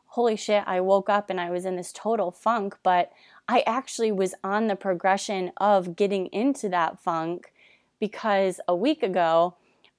holy 0.07 0.35
shit, 0.35 0.63
I 0.67 0.81
woke 0.81 1.09
up 1.09 1.29
and 1.29 1.41
I 1.41 1.49
was 1.49 1.65
in 1.65 1.75
this 1.75 1.91
total 1.91 2.31
funk, 2.31 2.77
but 2.83 3.11
I 3.47 3.63
actually 3.65 4.11
was 4.11 4.35
on 4.43 4.67
the 4.67 4.75
progression 4.75 5.51
of 5.57 5.95
getting 5.95 6.27
into 6.27 6.69
that 6.69 6.99
funk 6.99 7.51
because 7.99 8.59
a 8.67 8.75
week 8.75 9.01
ago, 9.01 9.55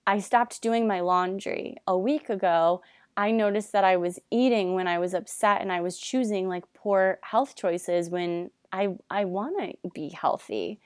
I 0.06 0.20
stopped 0.20 0.62
doing 0.62 0.86
my 0.86 1.00
laundry. 1.00 1.76
A 1.86 1.98
week 1.98 2.28
ago, 2.28 2.82
I 3.16 3.30
noticed 3.30 3.72
that 3.72 3.84
I 3.84 3.96
was 3.96 4.18
eating 4.30 4.74
when 4.74 4.86
I 4.86 4.98
was 4.98 5.14
upset 5.14 5.62
and 5.62 5.72
I 5.72 5.80
was 5.80 5.98
choosing 5.98 6.48
like 6.48 6.64
poor 6.74 7.18
health 7.22 7.54
choices 7.56 8.10
when 8.10 8.50
I 8.72 8.96
I 9.10 9.24
want 9.24 9.58
to 9.58 9.90
be 9.90 10.10
healthy. 10.10 10.80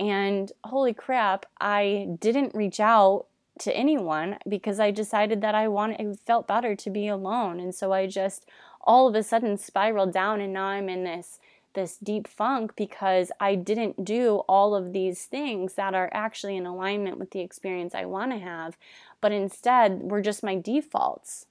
And 0.00 0.50
holy 0.64 0.94
crap, 0.94 1.46
I 1.60 2.08
didn't 2.18 2.54
reach 2.54 2.80
out 2.80 3.26
to 3.60 3.74
anyone 3.74 4.38
because 4.48 4.80
I 4.80 4.90
decided 4.90 5.40
that 5.40 5.54
I 5.54 5.68
wanted 5.68 6.00
it 6.00 6.18
felt 6.26 6.48
better 6.48 6.74
to 6.76 6.90
be 6.90 7.08
alone. 7.08 7.60
And 7.60 7.74
so 7.74 7.92
I 7.92 8.06
just 8.06 8.46
all 8.82 9.08
of 9.08 9.14
a 9.14 9.22
sudden 9.22 9.56
spiraled 9.56 10.12
down 10.12 10.40
and 10.40 10.52
now 10.52 10.66
I'm 10.66 10.88
in 10.88 11.04
this 11.04 11.40
this 11.76 11.96
deep 11.96 12.26
funk 12.26 12.72
because 12.74 13.30
I 13.38 13.54
didn't 13.54 14.04
do 14.04 14.38
all 14.48 14.74
of 14.74 14.92
these 14.92 15.26
things 15.26 15.74
that 15.74 15.94
are 15.94 16.10
actually 16.12 16.56
in 16.56 16.66
alignment 16.66 17.18
with 17.18 17.30
the 17.30 17.40
experience 17.40 17.94
I 17.94 18.06
want 18.06 18.32
to 18.32 18.38
have, 18.38 18.76
but 19.20 19.30
instead 19.30 20.02
were 20.02 20.20
just 20.20 20.42
my 20.42 20.56
defaults. 20.56 21.46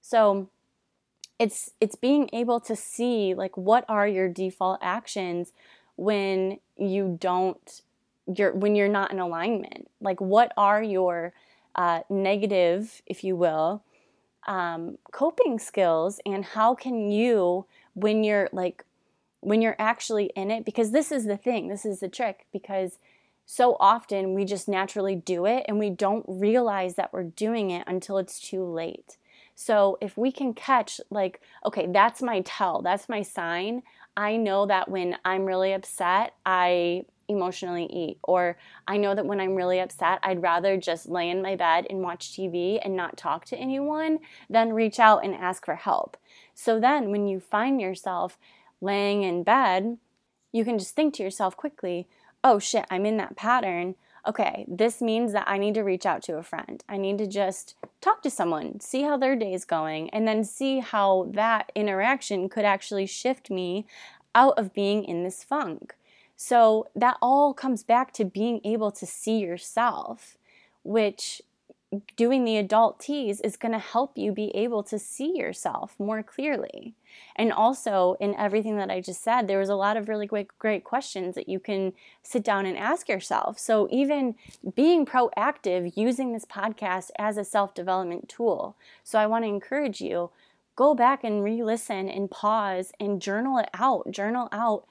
So 0.00 0.48
it's 1.38 1.72
it's 1.80 1.96
being 1.96 2.30
able 2.32 2.60
to 2.60 2.74
see 2.76 3.34
like 3.34 3.56
what 3.56 3.84
are 3.88 4.08
your 4.08 4.28
default 4.28 4.78
actions 4.82 5.52
when 5.96 6.58
you 6.76 7.18
don't 7.20 7.82
you're 8.34 8.52
when 8.52 8.74
you're 8.74 8.88
not 8.88 9.12
in 9.12 9.18
alignment 9.18 9.90
like 10.00 10.20
what 10.20 10.52
are 10.56 10.82
your 10.82 11.32
uh, 11.74 12.00
negative 12.08 13.02
if 13.06 13.24
you 13.24 13.34
will 13.34 13.82
um, 14.46 14.96
coping 15.10 15.58
skills 15.58 16.20
and 16.24 16.44
how 16.44 16.74
can 16.74 17.10
you 17.10 17.66
when 17.94 18.22
you're 18.22 18.48
like 18.52 18.84
when 19.44 19.62
you're 19.62 19.76
actually 19.78 20.30
in 20.36 20.50
it 20.50 20.64
because 20.64 20.90
this 20.90 21.12
is 21.12 21.24
the 21.24 21.36
thing 21.36 21.68
this 21.68 21.84
is 21.84 22.00
the 22.00 22.08
trick 22.08 22.46
because 22.52 22.98
so 23.46 23.76
often 23.78 24.34
we 24.34 24.44
just 24.44 24.68
naturally 24.68 25.14
do 25.14 25.44
it 25.44 25.64
and 25.68 25.78
we 25.78 25.90
don't 25.90 26.24
realize 26.26 26.94
that 26.94 27.12
we're 27.12 27.24
doing 27.24 27.70
it 27.70 27.84
until 27.86 28.18
it's 28.18 28.40
too 28.40 28.64
late 28.64 29.18
so 29.54 29.98
if 30.00 30.16
we 30.16 30.32
can 30.32 30.54
catch 30.54 31.00
like 31.10 31.40
okay 31.64 31.86
that's 31.92 32.22
my 32.22 32.40
tell 32.40 32.82
that's 32.82 33.08
my 33.08 33.22
sign 33.22 33.82
i 34.16 34.36
know 34.36 34.66
that 34.66 34.90
when 34.90 35.16
i'm 35.24 35.44
really 35.44 35.72
upset 35.72 36.34
i 36.46 37.04
emotionally 37.28 37.86
eat. 37.86 38.18
Or 38.22 38.56
I 38.86 38.96
know 38.96 39.14
that 39.14 39.26
when 39.26 39.40
I'm 39.40 39.54
really 39.54 39.80
upset, 39.80 40.18
I'd 40.22 40.42
rather 40.42 40.76
just 40.76 41.08
lay 41.08 41.30
in 41.30 41.42
my 41.42 41.56
bed 41.56 41.86
and 41.88 42.00
watch 42.00 42.32
TV 42.32 42.78
and 42.82 42.96
not 42.96 43.16
talk 43.16 43.44
to 43.46 43.56
anyone 43.56 44.18
than 44.50 44.72
reach 44.72 44.98
out 44.98 45.24
and 45.24 45.34
ask 45.34 45.64
for 45.64 45.76
help. 45.76 46.16
So 46.54 46.78
then 46.78 47.10
when 47.10 47.26
you 47.26 47.40
find 47.40 47.80
yourself 47.80 48.38
laying 48.84 49.22
in 49.22 49.42
bed, 49.42 49.98
you 50.52 50.64
can 50.64 50.78
just 50.78 50.94
think 50.94 51.14
to 51.14 51.22
yourself 51.22 51.56
quickly, 51.56 52.06
oh 52.44 52.58
shit, 52.58 52.84
I'm 52.90 53.06
in 53.06 53.16
that 53.16 53.36
pattern. 53.36 53.96
Okay, 54.26 54.64
this 54.68 55.02
means 55.02 55.32
that 55.32 55.48
I 55.48 55.58
need 55.58 55.74
to 55.74 55.82
reach 55.82 56.06
out 56.06 56.22
to 56.24 56.36
a 56.36 56.42
friend. 56.42 56.82
I 56.88 56.96
need 56.96 57.18
to 57.18 57.26
just 57.26 57.74
talk 58.00 58.22
to 58.22 58.30
someone, 58.30 58.80
see 58.80 59.02
how 59.02 59.16
their 59.16 59.36
day 59.36 59.52
is 59.52 59.64
going, 59.64 60.08
and 60.10 60.26
then 60.26 60.44
see 60.44 60.78
how 60.78 61.28
that 61.32 61.72
interaction 61.74 62.48
could 62.48 62.64
actually 62.64 63.06
shift 63.06 63.50
me 63.50 63.86
out 64.34 64.58
of 64.58 64.72
being 64.72 65.04
in 65.04 65.24
this 65.24 65.44
funk. 65.44 65.94
So 66.36 66.88
that 66.94 67.16
all 67.20 67.54
comes 67.54 67.82
back 67.82 68.12
to 68.14 68.24
being 68.24 68.60
able 68.64 68.90
to 68.92 69.06
see 69.06 69.38
yourself, 69.38 70.36
which 70.82 71.42
doing 72.16 72.44
the 72.44 72.56
adult 72.56 73.00
tease 73.00 73.40
is 73.40 73.56
going 73.56 73.72
to 73.72 73.78
help 73.78 74.16
you 74.16 74.32
be 74.32 74.54
able 74.54 74.82
to 74.84 74.98
see 74.98 75.36
yourself 75.36 75.94
more 75.98 76.22
clearly. 76.22 76.94
And 77.36 77.52
also, 77.52 78.16
in 78.20 78.34
everything 78.34 78.76
that 78.76 78.90
I 78.90 79.00
just 79.00 79.22
said, 79.22 79.46
there 79.46 79.58
was 79.58 79.68
a 79.68 79.76
lot 79.76 79.96
of 79.96 80.08
really 80.08 80.26
great, 80.26 80.48
great 80.58 80.84
questions 80.84 81.34
that 81.34 81.48
you 81.48 81.60
can 81.60 81.92
sit 82.22 82.42
down 82.42 82.66
and 82.66 82.76
ask 82.76 83.08
yourself. 83.08 83.58
So, 83.58 83.88
even 83.90 84.34
being 84.74 85.06
proactive, 85.06 85.96
using 85.96 86.32
this 86.32 86.44
podcast 86.44 87.10
as 87.18 87.36
a 87.36 87.44
self 87.44 87.74
development 87.74 88.28
tool. 88.28 88.76
So, 89.04 89.18
I 89.18 89.26
want 89.26 89.44
to 89.44 89.48
encourage 89.48 90.00
you 90.00 90.30
go 90.76 90.94
back 90.94 91.22
and 91.22 91.44
re 91.44 91.62
listen 91.62 92.08
and 92.08 92.30
pause 92.30 92.92
and 92.98 93.22
journal 93.22 93.58
it 93.58 93.68
out. 93.74 94.10
Journal 94.10 94.48
out 94.50 94.86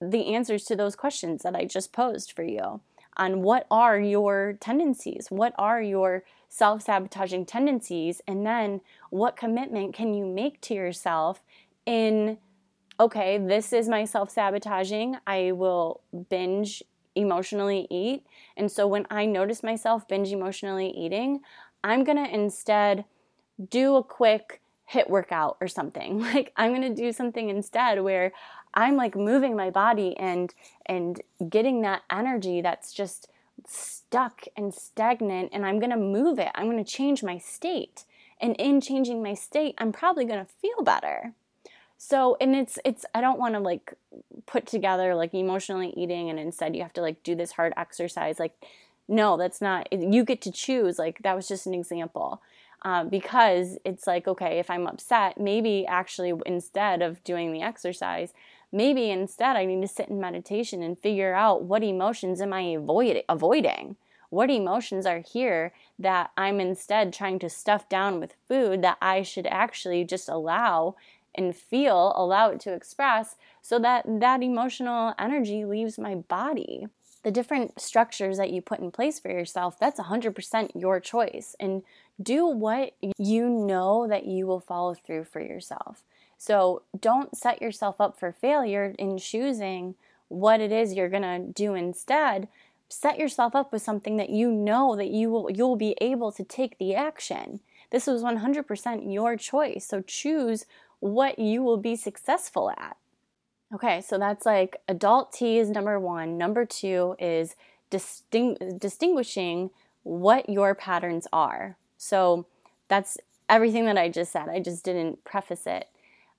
the 0.00 0.34
answers 0.34 0.64
to 0.64 0.76
those 0.76 0.96
questions 0.96 1.42
that 1.42 1.54
I 1.54 1.64
just 1.64 1.92
posed 1.92 2.32
for 2.32 2.42
you 2.42 2.80
on 3.16 3.42
what 3.42 3.66
are 3.70 3.98
your 3.98 4.56
tendencies, 4.60 5.28
what 5.30 5.54
are 5.58 5.80
your 5.80 6.24
self 6.48 6.82
sabotaging 6.82 7.46
tendencies, 7.46 8.20
and 8.26 8.46
then 8.46 8.80
what 9.10 9.36
commitment 9.36 9.94
can 9.94 10.14
you 10.14 10.26
make 10.26 10.60
to 10.62 10.74
yourself 10.74 11.42
in, 11.84 12.38
okay, 12.98 13.38
this 13.38 13.72
is 13.72 13.88
my 13.88 14.04
self 14.04 14.30
sabotaging, 14.30 15.16
I 15.26 15.52
will 15.52 16.00
binge 16.28 16.82
emotionally 17.14 17.86
eat. 17.90 18.24
And 18.56 18.70
so 18.70 18.86
when 18.86 19.06
I 19.10 19.24
notice 19.26 19.62
myself 19.62 20.06
binge 20.06 20.32
emotionally 20.32 20.90
eating, 20.90 21.40
I'm 21.82 22.04
gonna 22.04 22.28
instead 22.28 23.04
do 23.70 23.96
a 23.96 24.04
quick 24.04 24.60
HIIT 24.92 25.08
workout 25.08 25.56
or 25.60 25.68
something. 25.68 26.20
Like 26.36 26.52
I'm 26.56 26.74
going 26.74 26.94
to 26.94 27.02
do 27.02 27.12
something 27.12 27.48
instead 27.48 28.02
where 28.02 28.32
I'm 28.76 28.94
like 28.94 29.16
moving 29.16 29.56
my 29.56 29.70
body 29.70 30.16
and 30.18 30.52
and 30.84 31.20
getting 31.48 31.80
that 31.82 32.02
energy 32.10 32.60
that's 32.60 32.92
just 32.92 33.28
stuck 33.66 34.44
and 34.56 34.72
stagnant 34.72 35.50
and 35.52 35.64
I'm 35.64 35.80
going 35.80 35.90
to 35.90 35.96
move 35.96 36.38
it. 36.38 36.50
I'm 36.54 36.70
going 36.70 36.84
to 36.84 36.90
change 36.90 37.22
my 37.22 37.38
state. 37.38 38.04
And 38.38 38.54
in 38.56 38.82
changing 38.82 39.22
my 39.22 39.32
state, 39.32 39.74
I'm 39.78 39.92
probably 39.92 40.26
going 40.26 40.44
to 40.44 40.52
feel 40.60 40.82
better. 40.84 41.32
So, 41.96 42.36
and 42.38 42.54
it's 42.54 42.78
it's 42.84 43.06
I 43.14 43.22
don't 43.22 43.38
want 43.38 43.54
to 43.54 43.60
like 43.60 43.94
put 44.44 44.66
together 44.66 45.14
like 45.14 45.32
emotionally 45.32 45.94
eating 45.96 46.28
and 46.28 46.38
instead 46.38 46.76
you 46.76 46.82
have 46.82 46.92
to 46.92 47.00
like 47.00 47.22
do 47.22 47.34
this 47.34 47.52
hard 47.52 47.72
exercise 47.76 48.38
like 48.38 48.52
no, 49.08 49.36
that's 49.38 49.62
not 49.62 49.90
you 49.90 50.22
get 50.24 50.42
to 50.42 50.52
choose 50.52 50.98
like 50.98 51.22
that 51.22 51.34
was 51.34 51.48
just 51.48 51.66
an 51.66 51.72
example 51.72 52.42
um, 52.82 53.08
because 53.08 53.78
it's 53.84 54.06
like, 54.06 54.28
okay, 54.28 54.58
if 54.58 54.70
I'm 54.70 54.86
upset, 54.86 55.40
maybe 55.40 55.86
actually 55.86 56.32
instead 56.44 57.02
of 57.02 57.22
doing 57.24 57.52
the 57.52 57.62
exercise, 57.62 58.32
maybe 58.72 59.10
instead 59.10 59.56
I 59.56 59.64
need 59.64 59.80
to 59.82 59.88
sit 59.88 60.08
in 60.08 60.20
meditation 60.20 60.82
and 60.82 60.98
figure 60.98 61.34
out 61.34 61.62
what 61.62 61.82
emotions 61.82 62.40
am 62.40 62.52
I 62.52 62.62
avoid- 62.62 63.24
avoiding? 63.28 63.96
What 64.30 64.50
emotions 64.50 65.06
are 65.06 65.20
here 65.20 65.72
that 65.98 66.30
I'm 66.36 66.60
instead 66.60 67.12
trying 67.12 67.38
to 67.40 67.48
stuff 67.48 67.88
down 67.88 68.20
with 68.20 68.34
food 68.48 68.82
that 68.82 68.98
I 69.00 69.22
should 69.22 69.46
actually 69.46 70.04
just 70.04 70.28
allow 70.28 70.96
and 71.34 71.54
feel, 71.54 72.12
allow 72.16 72.50
it 72.50 72.60
to 72.60 72.72
express 72.72 73.36
so 73.62 73.78
that 73.78 74.04
that 74.20 74.42
emotional 74.42 75.14
energy 75.18 75.64
leaves 75.64 75.98
my 75.98 76.14
body 76.14 76.88
the 77.26 77.32
different 77.32 77.80
structures 77.80 78.36
that 78.36 78.52
you 78.52 78.62
put 78.62 78.78
in 78.78 78.92
place 78.92 79.18
for 79.18 79.32
yourself, 79.32 79.76
that's 79.80 79.98
100% 79.98 80.70
your 80.76 81.00
choice. 81.00 81.56
And 81.58 81.82
do 82.22 82.46
what 82.46 82.92
you 83.18 83.48
know 83.48 84.06
that 84.06 84.26
you 84.26 84.46
will 84.46 84.60
follow 84.60 84.94
through 84.94 85.24
for 85.24 85.40
yourself. 85.40 86.04
So 86.38 86.82
don't 86.98 87.36
set 87.36 87.62
yourself 87.62 88.00
up 88.00 88.18
for 88.18 88.32
failure 88.32 88.94
in 88.98 89.18
choosing 89.18 89.94
what 90.28 90.60
it 90.60 90.72
is 90.72 90.94
you're 90.94 91.08
going 91.08 91.22
to 91.22 91.52
do 91.52 91.74
instead. 91.74 92.48
Set 92.88 93.18
yourself 93.18 93.54
up 93.54 93.72
with 93.72 93.82
something 93.82 94.16
that 94.16 94.30
you 94.30 94.50
know 94.50 94.96
that 94.96 95.08
you 95.08 95.30
will 95.30 95.50
you'll 95.50 95.76
be 95.76 95.96
able 96.00 96.30
to 96.32 96.44
take 96.44 96.78
the 96.78 96.94
action. 96.94 97.60
This 97.90 98.06
was 98.06 98.22
100% 98.22 99.12
your 99.12 99.36
choice. 99.36 99.86
So 99.86 100.00
choose 100.02 100.66
what 101.00 101.38
you 101.38 101.62
will 101.62 101.76
be 101.76 101.96
successful 101.96 102.70
at. 102.70 102.96
Okay, 103.74 104.00
so 104.00 104.18
that's 104.18 104.46
like 104.46 104.76
adult 104.86 105.32
T 105.32 105.58
is 105.58 105.70
number 105.70 105.98
one. 105.98 106.38
Number 106.38 106.64
two 106.64 107.16
is 107.18 107.56
disting- 107.90 108.78
distinguishing 108.78 109.70
what 110.04 110.48
your 110.48 110.74
patterns 110.74 111.26
are. 111.32 111.76
So 111.96 112.46
that's 112.88 113.18
everything 113.48 113.84
that 113.86 113.98
I 113.98 114.08
just 114.08 114.32
said. 114.32 114.48
I 114.48 114.60
just 114.60 114.84
didn't 114.84 115.24
preface 115.24 115.66
it. 115.66 115.88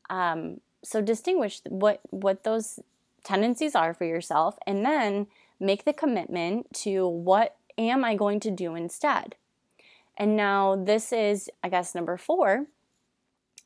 Um, 0.10 0.62
so 0.84 1.02
distinguish 1.02 1.62
what 1.68 2.00
what 2.10 2.44
those 2.44 2.80
tendencies 3.24 3.76
are 3.76 3.94
for 3.94 4.06
yourself 4.06 4.58
and 4.66 4.86
then 4.86 5.28
make 5.60 5.86
the 5.86 5.94
commitment 5.94 6.74
to 6.74 7.08
what 7.08 7.58
am 7.78 8.06
I 8.06 8.16
going 8.16 8.40
to 8.42 8.52
do 8.52 8.76
instead. 8.76 9.36
And 10.16 10.36
now 10.36 10.76
this 10.76 11.12
is 11.12 11.50
I 11.64 11.70
guess 11.70 11.94
number 11.94 12.18
4 12.18 12.66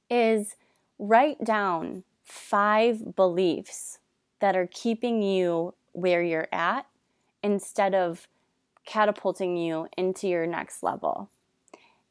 is 0.10 0.56
write 0.98 1.44
down 1.44 2.04
5 2.24 3.16
beliefs 3.16 4.00
that 4.40 4.56
are 4.56 4.68
keeping 4.72 5.22
you 5.22 5.74
where 5.94 6.24
you're 6.24 6.48
at 6.52 6.86
instead 7.44 7.94
of 7.94 8.28
catapulting 8.86 9.58
you 9.58 9.88
into 9.98 10.28
your 10.28 10.46
next 10.46 10.84
level. 10.84 11.30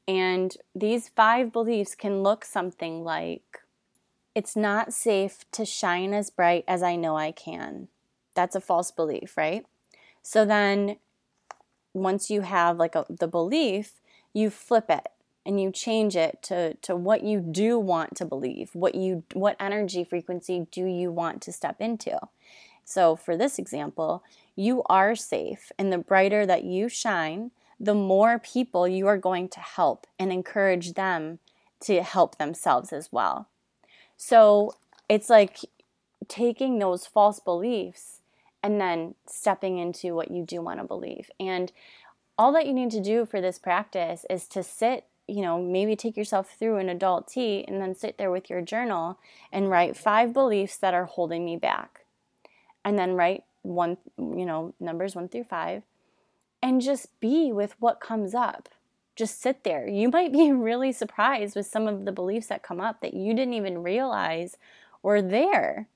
And 0.09 0.57
these 0.75 1.09
five 1.09 1.53
beliefs 1.53 1.95
can 1.95 2.23
look 2.23 2.45
something 2.45 3.05
like 3.05 3.61
it's 4.35 4.57
not 4.57 4.93
safe 4.93 5.45
to 5.53 5.65
shine 5.65 6.15
as 6.15 6.31
bright 6.31 6.65
as 6.69 6.83
I 6.83 6.97
know 6.97 7.17
I 7.17 7.33
can. 7.33 7.89
That's 8.35 8.55
a 8.55 8.61
false 8.61 8.91
belief, 8.91 9.37
right? 9.37 9.67
So 10.23 10.45
then 10.45 10.97
once 11.93 12.31
you 12.31 12.43
have 12.43 12.77
like 12.77 12.95
a, 12.95 13.07
the 13.09 13.27
belief, 13.27 14.01
you 14.33 14.51
flip 14.51 14.87
it 14.89 15.09
and 15.45 15.61
you 15.61 15.73
change 15.73 16.17
it 16.17 16.43
to, 16.43 16.75
to 16.75 16.95
what 16.95 17.25
you 17.25 17.41
do 17.41 17.79
want 17.79 18.15
to 18.17 18.25
believe. 18.25 18.71
What 18.75 18.95
you 18.95 19.25
what 19.33 19.57
energy 19.59 20.05
frequency 20.05 20.67
do 20.71 20.85
you 20.85 21.11
want 21.11 21.43
to 21.43 21.53
step 21.53 21.81
into? 21.81 22.19
So 22.85 23.17
for 23.17 23.37
this 23.37 23.59
example, 23.59 24.23
you 24.55 24.83
are 24.87 25.15
safe 25.17 25.73
and 25.79 25.93
the 25.93 25.99
brighter 25.99 26.47
that 26.47 26.65
you 26.65 26.89
shine, 26.89 27.51
the 27.79 27.95
more 27.95 28.39
people 28.39 28.87
you 28.87 29.07
are 29.07 29.17
going 29.17 29.49
to 29.49 29.61
help 29.61 30.07
and 30.19 30.33
encourage 30.33 30.95
them 30.95 31.39
to 31.81 32.03
help 32.03 32.37
themselves 32.37 32.93
as 32.93 33.11
well. 33.11 33.49
So 34.23 34.75
it's 35.09 35.31
like 35.31 35.61
taking 36.29 36.79
those 36.79 37.07
false 37.07 37.41
beliefs 37.41 38.21
and 38.63 38.79
then 38.79 39.15
stepping 39.27 39.79
into 39.79 40.15
what 40.15 40.31
you 40.31 40.45
do 40.45 40.61
want 40.61 40.79
to 40.79 40.85
believe. 40.85 41.31
And 41.41 41.73
all 42.37 42.53
that 42.53 42.67
you 42.67 42.75
need 42.75 42.91
to 42.91 43.01
do 43.01 43.25
for 43.25 43.41
this 43.41 43.59
practice 43.59 44.27
is 44.29 44.47
to 44.49 44.63
sit, 44.63 45.07
you 45.27 45.41
know, 45.41 45.59
maybe 45.59 45.97
take 45.97 46.19
yourself 46.19 46.55
through 46.59 46.77
an 46.77 46.91
adult 46.91 47.29
tea 47.29 47.65
and 47.67 47.81
then 47.81 47.95
sit 47.95 48.19
there 48.19 48.31
with 48.31 48.51
your 48.51 48.61
journal 48.61 49.19
and 49.51 49.71
write 49.71 49.97
five 49.97 50.35
beliefs 50.35 50.77
that 50.77 50.93
are 50.93 51.07
holding 51.07 51.43
me 51.43 51.57
back. 51.57 52.01
And 52.85 52.99
then 52.99 53.15
write 53.15 53.45
one, 53.63 53.97
you 54.19 54.45
know, 54.45 54.75
numbers 54.79 55.15
one 55.15 55.31
through 55.31 55.45
five 55.45 55.83
and 56.63 56.83
just 56.83 57.19
be 57.21 57.53
with 57.53 57.75
what 57.81 58.01
comes 58.01 58.35
up. 58.35 58.69
Just 59.21 59.43
sit 59.43 59.65
there. 59.65 59.87
You 59.87 60.09
might 60.09 60.33
be 60.33 60.51
really 60.53 60.93
surprised 60.93 61.55
with 61.55 61.67
some 61.67 61.87
of 61.87 62.07
the 62.07 62.11
beliefs 62.11 62.47
that 62.47 62.63
come 62.63 62.81
up 62.81 63.03
that 63.03 63.13
you 63.13 63.35
didn't 63.35 63.53
even 63.53 63.83
realize 63.83 64.57
were 65.03 65.21
there. 65.21 65.89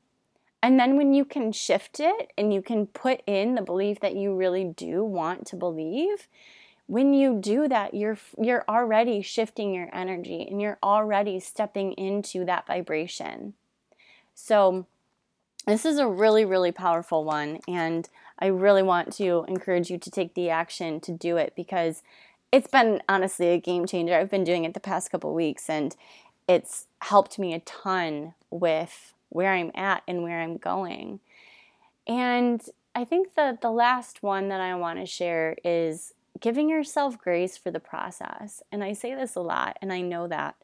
And 0.62 0.78
then 0.78 0.99
when 0.99 1.14
you 1.14 1.25
can 1.25 1.50
shift 1.50 2.00
it 2.00 2.33
and 2.37 2.52
you 2.52 2.61
can 2.61 2.87
put 2.87 3.23
in 3.26 3.54
the 3.54 3.62
belief 3.62 4.00
that 4.00 4.14
you 4.14 4.35
really 4.35 4.64
do 4.64 5.02
want 5.02 5.47
to 5.47 5.57
believe, 5.57 6.28
when 6.87 7.14
you 7.14 7.40
do 7.40 7.66
that, 7.66 7.95
you're 7.95 8.19
you're 8.38 8.66
already 8.69 9.23
shifting 9.23 9.73
your 9.73 9.88
energy 9.95 10.47
and 10.47 10.61
you're 10.61 10.78
already 10.83 11.40
stepping 11.40 11.93
into 11.93 12.45
that 12.45 12.66
vibration. 12.66 13.54
So 14.35 14.85
this 15.66 15.87
is 15.87 15.97
a 15.97 16.07
really 16.07 16.45
really 16.45 16.73
powerful 16.73 17.25
one 17.25 17.61
and 17.66 18.07
I 18.38 18.49
really 18.49 18.83
want 18.83 19.14
to 19.14 19.47
encourage 19.49 19.88
you 19.88 19.97
to 19.97 20.11
take 20.11 20.35
the 20.35 20.50
action 20.50 21.00
to 21.00 21.12
do 21.12 21.38
it 21.38 21.54
because 21.57 22.02
it's 22.54 22.68
been 22.68 23.02
honestly 23.08 23.49
a 23.49 23.58
game 23.58 23.84
changer. 23.84 24.14
I've 24.14 24.30
been 24.30 24.44
doing 24.44 24.64
it 24.64 24.75
the 24.75 24.80
past 24.80 25.11
couple 25.11 25.34
weeks 25.34 25.68
and 25.68 25.96
it's 26.46 26.87
helped 27.00 27.37
me 27.37 27.52
a 27.52 27.58
ton 27.58 28.34
with 28.49 29.12
where 29.30 29.52
I'm 29.52 29.73
at 29.75 30.04
and 30.06 30.23
where 30.23 30.40
I'm 30.40 30.56
going. 30.58 31.18
And 32.06 32.64
I 32.95 33.04
think 33.04 33.34
that 33.34 33.60
the 33.60 33.73
last 33.73 34.23
one 34.23 34.50
that 34.50 34.60
I 34.60 34.76
want 34.76 35.00
to 35.00 35.06
share 35.06 35.56
is 35.64 36.14
giving 36.38 36.71
yourself 36.71 37.19
grace 37.19 37.56
for 37.56 37.73
the 37.73 37.80
process. 37.80 38.62
And 38.71 38.84
I 38.84 38.93
say 38.93 39.17
this 39.17 39.34
a 39.34 39.40
lot 39.40 39.76
and 39.82 39.93
I 39.93 40.00
know 40.00 40.28
that, 40.28 40.54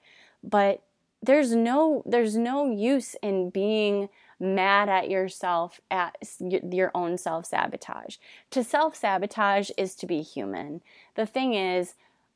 but 0.44 0.82
there's 1.20 1.56
no 1.56 2.04
there's 2.06 2.36
no 2.36 2.70
use 2.70 3.16
in 3.20 3.50
being 3.50 4.10
mad 4.40 4.88
at 4.88 5.10
yourself 5.10 5.80
at 5.90 6.16
your 6.40 6.90
own 6.94 7.18
self 7.18 7.46
sabotage. 7.46 8.16
To 8.50 8.64
self 8.64 8.96
sabotage 8.96 9.70
is 9.76 9.94
to 9.96 10.06
be 10.06 10.22
human. 10.22 10.80
The 11.14 11.26
thing 11.26 11.54
is, 11.54 11.94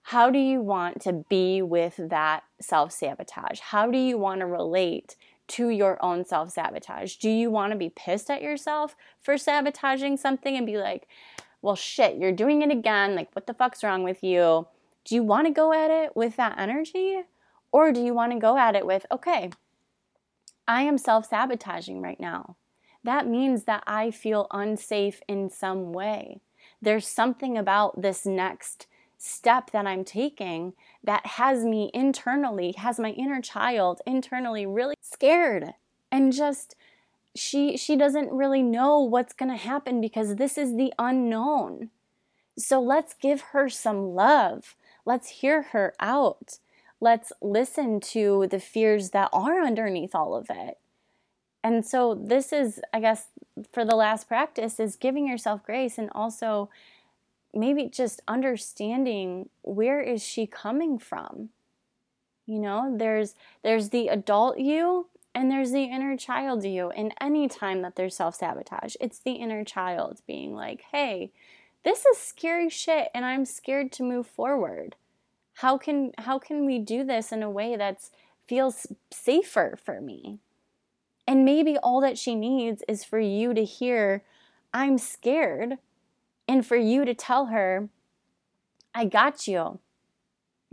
how 0.08 0.30
do 0.30 0.38
you 0.38 0.60
want 0.60 1.00
to 1.02 1.24
be 1.28 1.62
with 1.62 1.98
that 1.98 2.44
self 2.60 2.92
sabotage? 2.92 3.60
How 3.60 3.90
do 3.90 3.98
you 3.98 4.18
want 4.18 4.40
to 4.40 4.46
relate 4.46 5.16
to 5.46 5.70
your 5.70 6.02
own 6.04 6.24
self 6.24 6.50
sabotage? 6.50 7.16
Do 7.16 7.30
you 7.30 7.50
want 7.50 7.72
to 7.72 7.78
be 7.78 7.88
pissed 7.88 8.30
at 8.30 8.42
yourself 8.42 8.94
for 9.20 9.38
sabotaging 9.38 10.18
something 10.18 10.56
and 10.56 10.66
be 10.66 10.76
like, 10.76 11.08
well, 11.62 11.76
shit, 11.76 12.18
you're 12.18 12.32
doing 12.32 12.60
it 12.60 12.70
again. 12.70 13.14
Like, 13.14 13.34
what 13.34 13.46
the 13.46 13.54
fuck's 13.54 13.82
wrong 13.82 14.02
with 14.02 14.22
you? 14.22 14.66
Do 15.06 15.14
you 15.14 15.22
want 15.22 15.46
to 15.46 15.52
go 15.52 15.72
at 15.72 15.90
it 15.90 16.14
with 16.14 16.36
that 16.36 16.58
energy? 16.58 17.22
Or 17.72 17.90
do 17.90 18.02
you 18.02 18.12
want 18.12 18.32
to 18.32 18.38
go 18.38 18.58
at 18.58 18.76
it 18.76 18.84
with, 18.84 19.06
okay, 19.10 19.50
I 20.66 20.82
am 20.82 20.98
self 20.98 21.28
sabotaging 21.28 22.00
right 22.00 22.20
now. 22.20 22.56
That 23.02 23.26
means 23.26 23.64
that 23.64 23.84
I 23.86 24.10
feel 24.10 24.46
unsafe 24.50 25.20
in 25.28 25.50
some 25.50 25.92
way. 25.92 26.40
There's 26.80 27.06
something 27.06 27.58
about 27.58 28.00
this 28.00 28.24
next 28.24 28.86
step 29.18 29.70
that 29.70 29.86
I'm 29.86 30.04
taking 30.04 30.74
that 31.02 31.24
has 31.26 31.64
me 31.64 31.90
internally, 31.94 32.74
has 32.78 32.98
my 32.98 33.10
inner 33.10 33.40
child 33.40 34.00
internally 34.06 34.66
really 34.66 34.96
scared 35.00 35.74
and 36.10 36.32
just 36.32 36.76
she 37.34 37.76
she 37.76 37.96
doesn't 37.96 38.30
really 38.30 38.62
know 38.62 39.00
what's 39.00 39.32
going 39.32 39.50
to 39.50 39.56
happen 39.56 40.00
because 40.00 40.36
this 40.36 40.56
is 40.56 40.76
the 40.76 40.92
unknown. 40.98 41.90
So 42.56 42.80
let's 42.80 43.14
give 43.14 43.40
her 43.52 43.68
some 43.68 44.14
love. 44.14 44.76
Let's 45.04 45.28
hear 45.28 45.62
her 45.72 45.92
out 45.98 46.58
let's 47.00 47.32
listen 47.40 48.00
to 48.00 48.46
the 48.50 48.60
fears 48.60 49.10
that 49.10 49.28
are 49.32 49.60
underneath 49.60 50.14
all 50.14 50.34
of 50.34 50.48
it. 50.50 50.78
And 51.62 51.84
so 51.84 52.14
this 52.14 52.52
is 52.52 52.80
I 52.92 53.00
guess 53.00 53.26
for 53.72 53.84
the 53.84 53.96
last 53.96 54.28
practice 54.28 54.78
is 54.78 54.96
giving 54.96 55.26
yourself 55.26 55.64
grace 55.64 55.98
and 55.98 56.10
also 56.14 56.68
maybe 57.54 57.86
just 57.86 58.20
understanding 58.26 59.48
where 59.62 60.00
is 60.00 60.22
she 60.22 60.46
coming 60.46 60.98
from? 60.98 61.50
You 62.46 62.58
know, 62.58 62.94
there's 62.96 63.34
there's 63.62 63.88
the 63.88 64.08
adult 64.08 64.58
you 64.58 65.06
and 65.34 65.50
there's 65.50 65.72
the 65.72 65.84
inner 65.84 66.16
child 66.16 66.64
you. 66.64 66.90
And 66.90 67.14
any 67.20 67.48
time 67.48 67.82
that 67.82 67.96
there's 67.96 68.14
self-sabotage, 68.14 68.96
it's 69.00 69.18
the 69.18 69.32
inner 69.32 69.64
child 69.64 70.20
being 70.26 70.54
like, 70.54 70.84
"Hey, 70.92 71.30
this 71.82 72.04
is 72.04 72.18
scary 72.18 72.68
shit 72.68 73.08
and 73.14 73.24
I'm 73.24 73.46
scared 73.46 73.90
to 73.92 74.02
move 74.02 74.26
forward." 74.26 74.96
How 75.54 75.78
can 75.78 76.12
how 76.18 76.38
can 76.38 76.66
we 76.66 76.78
do 76.78 77.04
this 77.04 77.32
in 77.32 77.42
a 77.42 77.50
way 77.50 77.76
that 77.76 77.98
feels 78.46 78.86
safer 79.10 79.76
for 79.82 80.00
me 80.00 80.38
and 81.26 81.44
maybe 81.44 81.78
all 81.78 82.00
that 82.00 82.18
she 82.18 82.34
needs 82.34 82.82
is 82.86 83.04
for 83.04 83.18
you 83.18 83.54
to 83.54 83.64
hear 83.64 84.22
i'm 84.72 84.98
scared 84.98 85.74
and 86.46 86.66
for 86.66 86.76
you 86.76 87.04
to 87.04 87.14
tell 87.14 87.46
her 87.46 87.88
i 88.94 89.04
got 89.04 89.48
you 89.48 89.78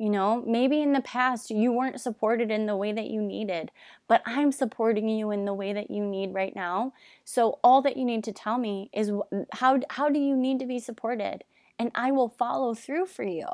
you 0.01 0.09
know, 0.09 0.43
maybe 0.47 0.81
in 0.81 0.93
the 0.93 1.01
past 1.01 1.51
you 1.51 1.71
weren't 1.71 2.01
supported 2.01 2.49
in 2.49 2.65
the 2.65 2.75
way 2.75 2.91
that 2.91 3.11
you 3.11 3.21
needed, 3.21 3.69
but 4.07 4.23
I'm 4.25 4.51
supporting 4.51 5.07
you 5.07 5.29
in 5.29 5.45
the 5.45 5.53
way 5.53 5.73
that 5.73 5.91
you 5.91 6.03
need 6.03 6.33
right 6.33 6.55
now. 6.55 6.93
So 7.23 7.59
all 7.63 7.83
that 7.83 7.97
you 7.97 8.03
need 8.03 8.23
to 8.23 8.31
tell 8.31 8.57
me 8.57 8.89
is 8.93 9.11
how 9.53 9.79
how 9.91 10.09
do 10.09 10.17
you 10.17 10.35
need 10.35 10.57
to 10.57 10.65
be 10.65 10.79
supported? 10.79 11.43
And 11.77 11.91
I 11.93 12.11
will 12.11 12.29
follow 12.29 12.73
through 12.73 13.05
for 13.05 13.21
you. 13.21 13.45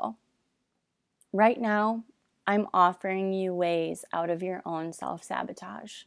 Right 1.32 1.60
now, 1.60 2.04
I'm 2.46 2.66
offering 2.72 3.34
you 3.34 3.54
ways 3.54 4.04
out 4.12 4.30
of 4.30 4.42
your 4.42 4.62
own 4.64 4.92
self-sabotage. 4.92 6.04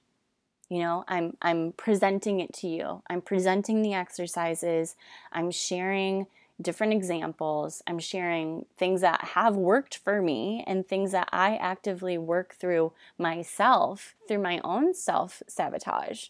You 0.69 0.79
know, 0.79 1.03
I'm 1.07 1.38
I'm 1.41 1.73
presenting 1.73 2.39
it 2.39 2.53
to 2.53 2.67
you. 2.67 3.03
I'm 3.10 3.21
presenting 3.21 3.81
the 3.81 3.93
exercises. 3.93 4.95
I'm 5.31 5.51
sharing 5.51 6.27
different 6.62 6.93
examples. 6.93 7.84
I'm 7.86 7.99
sharing 7.99 8.65
things 8.77 9.01
that 9.01 9.21
have 9.36 9.55
worked 9.55 9.97
for 9.97 10.21
me 10.21 10.63
and 10.65 10.88
things 10.88 11.12
that 11.12 11.29
I 11.31 11.57
actively 11.57 12.17
work 12.17 12.55
through 12.55 12.93
myself 13.17 14.15
through 14.27 14.39
my 14.39 14.60
own 14.63 14.93
self-sabotage. 14.93 16.29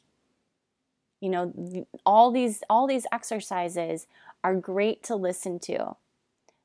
You 1.20 1.30
know, 1.30 1.86
all 2.06 2.32
these 2.32 2.64
all 2.70 2.88
these 2.88 3.06
exercises 3.12 4.08
are 4.44 4.56
great 4.56 5.04
to 5.04 5.16
listen 5.16 5.60
to. 5.60 5.96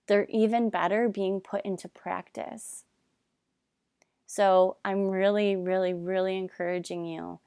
They're 0.07 0.27
even 0.29 0.71
better 0.71 1.09
being 1.09 1.41
put 1.41 1.65
into 1.65 1.89
practice. 1.89 2.85
So 4.27 4.77
I'm 4.85 5.09
really, 5.09 5.57
really, 5.57 5.95
really 5.95 6.37
encouraging 6.37 7.05
you. 7.05 7.39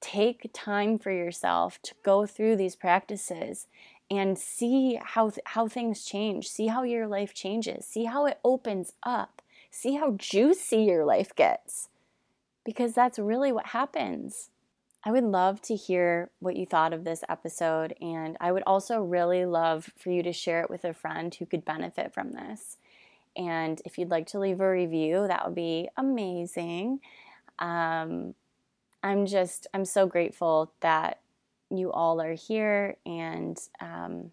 Take 0.00 0.50
time 0.52 0.98
for 0.98 1.10
yourself 1.10 1.80
to 1.82 1.94
go 2.02 2.26
through 2.26 2.56
these 2.56 2.76
practices 2.76 3.66
and 4.10 4.38
see 4.38 4.98
how, 5.02 5.30
th- 5.30 5.40
how 5.44 5.68
things 5.68 6.04
change. 6.04 6.48
See 6.48 6.68
how 6.68 6.82
your 6.82 7.06
life 7.06 7.34
changes. 7.34 7.86
See 7.86 8.04
how 8.04 8.26
it 8.26 8.38
opens 8.44 8.92
up. 9.02 9.42
See 9.70 9.96
how 9.96 10.12
juicy 10.12 10.84
your 10.84 11.04
life 11.04 11.34
gets. 11.34 11.88
Because 12.64 12.92
that's 12.92 13.18
really 13.18 13.52
what 13.52 13.66
happens. 13.66 14.50
I 15.08 15.10
would 15.10 15.24
love 15.24 15.62
to 15.62 15.74
hear 15.74 16.28
what 16.38 16.54
you 16.54 16.66
thought 16.66 16.92
of 16.92 17.04
this 17.04 17.24
episode, 17.30 17.94
and 17.98 18.36
I 18.42 18.52
would 18.52 18.62
also 18.66 19.00
really 19.00 19.46
love 19.46 19.88
for 19.96 20.10
you 20.10 20.22
to 20.22 20.34
share 20.34 20.60
it 20.60 20.68
with 20.68 20.84
a 20.84 20.92
friend 20.92 21.34
who 21.34 21.46
could 21.46 21.64
benefit 21.64 22.12
from 22.12 22.32
this. 22.32 22.76
And 23.34 23.80
if 23.86 23.96
you'd 23.96 24.10
like 24.10 24.26
to 24.26 24.38
leave 24.38 24.60
a 24.60 24.70
review, 24.70 25.26
that 25.26 25.46
would 25.46 25.54
be 25.54 25.88
amazing. 25.96 27.00
Um, 27.58 28.34
I'm 29.02 29.24
just, 29.24 29.66
I'm 29.72 29.86
so 29.86 30.06
grateful 30.06 30.72
that 30.80 31.20
you 31.70 31.90
all 31.90 32.20
are 32.20 32.34
here 32.34 32.98
and 33.06 33.58
um, 33.80 34.32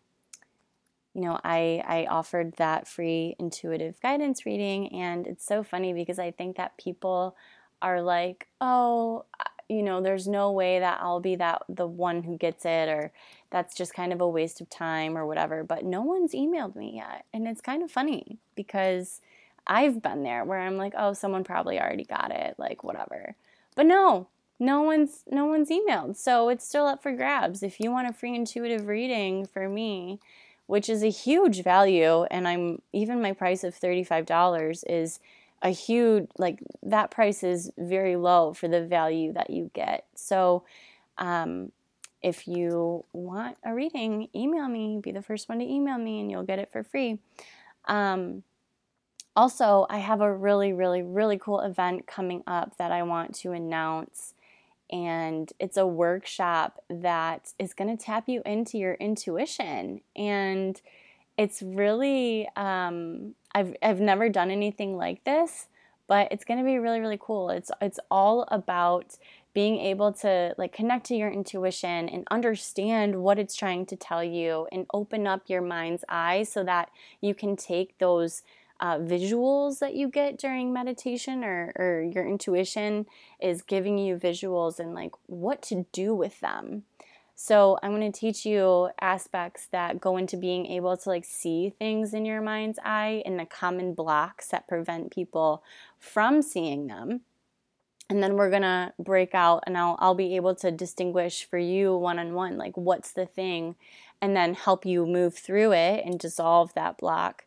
you 1.13 1.21
know 1.21 1.39
I, 1.41 1.83
I 1.88 2.07
offered 2.09 2.53
that 2.57 2.85
free 2.85 3.38
intuitive 3.39 4.01
guidance 4.01 4.45
reading 4.45 4.91
and 4.93 5.25
it's 5.25 5.45
so 5.45 5.63
funny 5.63 5.93
because 5.93 6.19
i 6.19 6.31
think 6.31 6.57
that 6.57 6.77
people 6.77 7.35
are 7.81 8.01
like 8.01 8.47
oh 8.59 9.25
you 9.69 9.82
know 9.82 10.01
there's 10.01 10.28
no 10.28 10.51
way 10.51 10.80
that 10.80 10.99
i'll 11.01 11.19
be 11.19 11.36
that 11.36 11.63
the 11.67 11.88
one 11.88 12.23
who 12.23 12.38
gets 12.38 12.65
it 12.65 12.88
or 12.88 13.12
that's 13.49 13.75
just 13.75 13.93
kind 13.93 14.13
of 14.13 14.21
a 14.21 14.28
waste 14.28 14.62
of 14.62 14.69
time 14.69 15.17
or 15.17 15.25
whatever 15.25 15.63
but 15.63 15.84
no 15.84 16.01
one's 16.01 16.34
emailed 16.34 16.75
me 16.75 16.95
yet. 16.95 17.25
And 17.34 17.47
it's 17.47 17.62
kind 17.62 17.84
of 17.84 17.91
funny 17.91 18.38
because 18.56 19.21
i've 19.67 20.01
been 20.01 20.23
there 20.23 20.43
where 20.43 20.60
i'm 20.60 20.78
like 20.78 20.93
oh 20.97 21.13
someone 21.13 21.43
probably 21.43 21.80
already 21.80 22.06
got 22.06 22.32
it 22.32 22.56
like 22.58 22.84
whatever. 22.84 23.36
But 23.75 23.86
no 23.86 24.28
no 24.60 24.82
one's 24.84 25.23
no 25.30 25.45
one's 25.45 25.69
emailed. 25.69 26.15
So 26.15 26.49
it's 26.49 26.67
still 26.67 26.86
up 26.86 27.04
for 27.04 27.12
grabs. 27.12 27.62
If 27.62 27.80
you 27.80 27.91
want 27.91 28.10
a 28.10 28.13
free 28.13 28.36
intuitive 28.36 28.88
reading 28.88 29.45
for 29.45 29.67
me 29.67 30.19
which 30.67 30.89
is 30.89 31.04
a 31.04 31.10
huge 31.10 31.63
value 31.63 32.23
and 32.25 32.47
i'm 32.47 32.82
even 32.91 33.21
my 33.21 33.32
price 33.32 33.63
of 33.63 33.80
$35 33.80 34.84
is 34.88 35.19
a 35.62 35.70
huge 35.70 36.28
like 36.38 36.60
that 36.84 37.12
price 37.12 37.44
is 37.44 37.72
very 37.78 38.15
low 38.15 38.54
for 38.54 38.68
the 38.68 38.86
value 38.86 39.34
that 39.34 39.50
you 39.50 39.72
get. 39.74 40.06
So 40.15 40.63
um, 41.18 41.72
if 42.22 42.48
you 42.48 43.06
want 43.13 43.58
a 43.63 43.74
reading 43.74 44.30
email 44.36 44.68
me 44.68 45.00
be 45.02 45.12
the 45.12 45.22
first 45.22 45.50
one 45.50 45.60
to 45.60 45.65
email 45.65 45.98
me 45.98 46.20
and 46.20 46.30
you'll 46.30 46.44
get 46.44 46.60
it 46.60 46.72
for 46.72 46.84
free. 46.84 47.20
Um, 47.86 48.44
also 49.36 49.86
i 49.89 49.98
have 49.98 50.22
a 50.22 50.34
really 50.34 50.74
really 50.74 51.02
really 51.02 51.38
cool 51.38 51.60
event 51.60 52.08
coming 52.08 52.44
up 52.48 52.78
that 52.78 52.91
i 52.91 53.04
want 53.04 53.36
to 53.36 53.52
announce 53.52 54.34
and 54.91 55.52
it's 55.60 55.78
a 55.78 55.86
workshop 55.86 56.84
that 56.89 57.52
is 57.58 57.74
going 57.74 57.96
to 57.96 58.02
tap 58.02 58.26
you 58.28 58.41
into 58.46 58.78
your 58.78 58.94
intuition 58.96 60.00
and 60.15 60.82
it's 61.38 61.62
really 61.62 62.48
um, 62.56 63.36
I've, 63.56 63.76
I've 63.82 64.00
never 64.00 64.30
done 64.30 64.52
anything 64.52 64.98
like 64.98 65.24
this 65.24 65.68
but 66.08 66.28
it's 66.32 66.46
going 66.46 66.60
to 66.60 66.65
be 66.65 66.78
really 66.78 67.00
really 67.00 67.20
cool 67.20 67.50
it's 67.50 67.72
it's 67.82 68.00
all 68.12 68.46
about 68.52 69.18
being 69.56 69.80
able 69.80 70.12
to 70.12 70.54
like 70.58 70.74
connect 70.74 71.06
to 71.08 71.15
your 71.15 71.32
intuition 71.32 72.10
and 72.10 72.28
understand 72.30 73.15
what 73.15 73.39
it's 73.39 73.56
trying 73.56 73.86
to 73.86 73.96
tell 73.96 74.24
you 74.24 74.68
and 74.72 74.86
open 74.94 75.26
up 75.26 75.44
your 75.48 75.62
mind's 75.62 76.04
eyes 76.10 76.52
so 76.52 76.63
that 76.63 76.89
you 77.22 77.34
can 77.34 77.56
take 77.56 77.98
those 77.98 78.44
uh, 78.82 78.98
visuals 78.98 79.80
that 79.80 79.96
you 79.96 80.10
get 80.10 80.38
during 80.38 80.74
meditation 80.74 81.44
or, 81.44 81.72
or 81.78 82.02
your 82.02 82.28
intuition 82.28 83.06
is 83.39 83.62
giving 83.62 83.98
you 83.98 84.18
visuals 84.18 84.80
and 84.80 84.94
like 84.94 85.13
what 85.28 85.62
to 85.62 85.86
do 85.94 86.13
with 86.13 86.39
them. 86.41 86.84
So 87.36 87.78
I'm 87.84 87.91
going 87.91 88.12
to 88.12 88.17
teach 88.17 88.45
you 88.45 88.89
aspects 89.02 89.67
that 89.71 90.00
go 90.00 90.15
into 90.15 90.38
being 90.38 90.65
able 90.67 90.95
to 90.95 91.10
like 91.10 91.26
see 91.26 91.69
things 91.69 92.13
in 92.13 92.26
your 92.26 92.41
mind's 92.41 92.80
eye 92.84 93.21
and 93.26 93.38
the 93.38 93.45
common 93.45 93.93
blocks 93.93 94.48
that 94.48 94.67
prevent 94.67 95.12
people 95.12 95.62
from 96.00 96.41
seeing 96.41 96.88
them. 96.88 97.21
And 98.10 98.24
then 98.24 98.36
we're 98.36 98.52
going 98.52 98.62
to 98.62 98.93
break 99.00 99.36
out 99.36 99.63
and 99.67 99.78
I'll, 99.78 99.98
I'll 100.00 100.15
be 100.15 100.38
able 100.38 100.56
to 100.56 100.71
distinguish 100.71 101.43
for 101.43 101.58
you 101.58 101.95
one 101.98 102.19
on 102.19 102.34
one, 102.34 102.58
like 102.58 102.78
what's 102.78 103.12
the 103.12 103.26
thing, 103.26 103.76
and 104.21 104.36
then 104.36 104.54
help 104.54 104.86
you 104.86 105.06
move 105.06 105.36
through 105.36 105.74
it 105.74 106.06
and 106.06 106.17
dissolve 106.17 106.74
that 106.76 106.98
block 106.98 107.45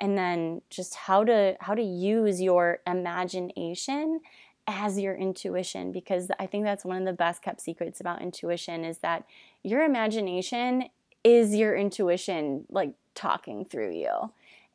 and 0.00 0.16
then 0.16 0.62
just 0.70 0.94
how 0.94 1.24
to 1.24 1.56
how 1.60 1.74
to 1.74 1.82
use 1.82 2.40
your 2.40 2.78
imagination 2.86 4.20
as 4.68 4.98
your 5.00 5.14
intuition 5.14 5.90
because 5.90 6.30
I 6.38 6.46
think 6.46 6.64
that's 6.64 6.84
one 6.84 6.98
of 6.98 7.04
the 7.06 7.12
best 7.12 7.42
kept 7.42 7.60
secrets 7.60 8.00
about 8.00 8.22
intuition 8.22 8.84
is 8.84 8.98
that 8.98 9.24
your 9.64 9.82
imagination 9.82 10.84
is 11.24 11.54
your 11.54 11.74
intuition 11.74 12.66
like 12.68 12.92
talking 13.14 13.64
through 13.64 13.92
you. 13.92 14.32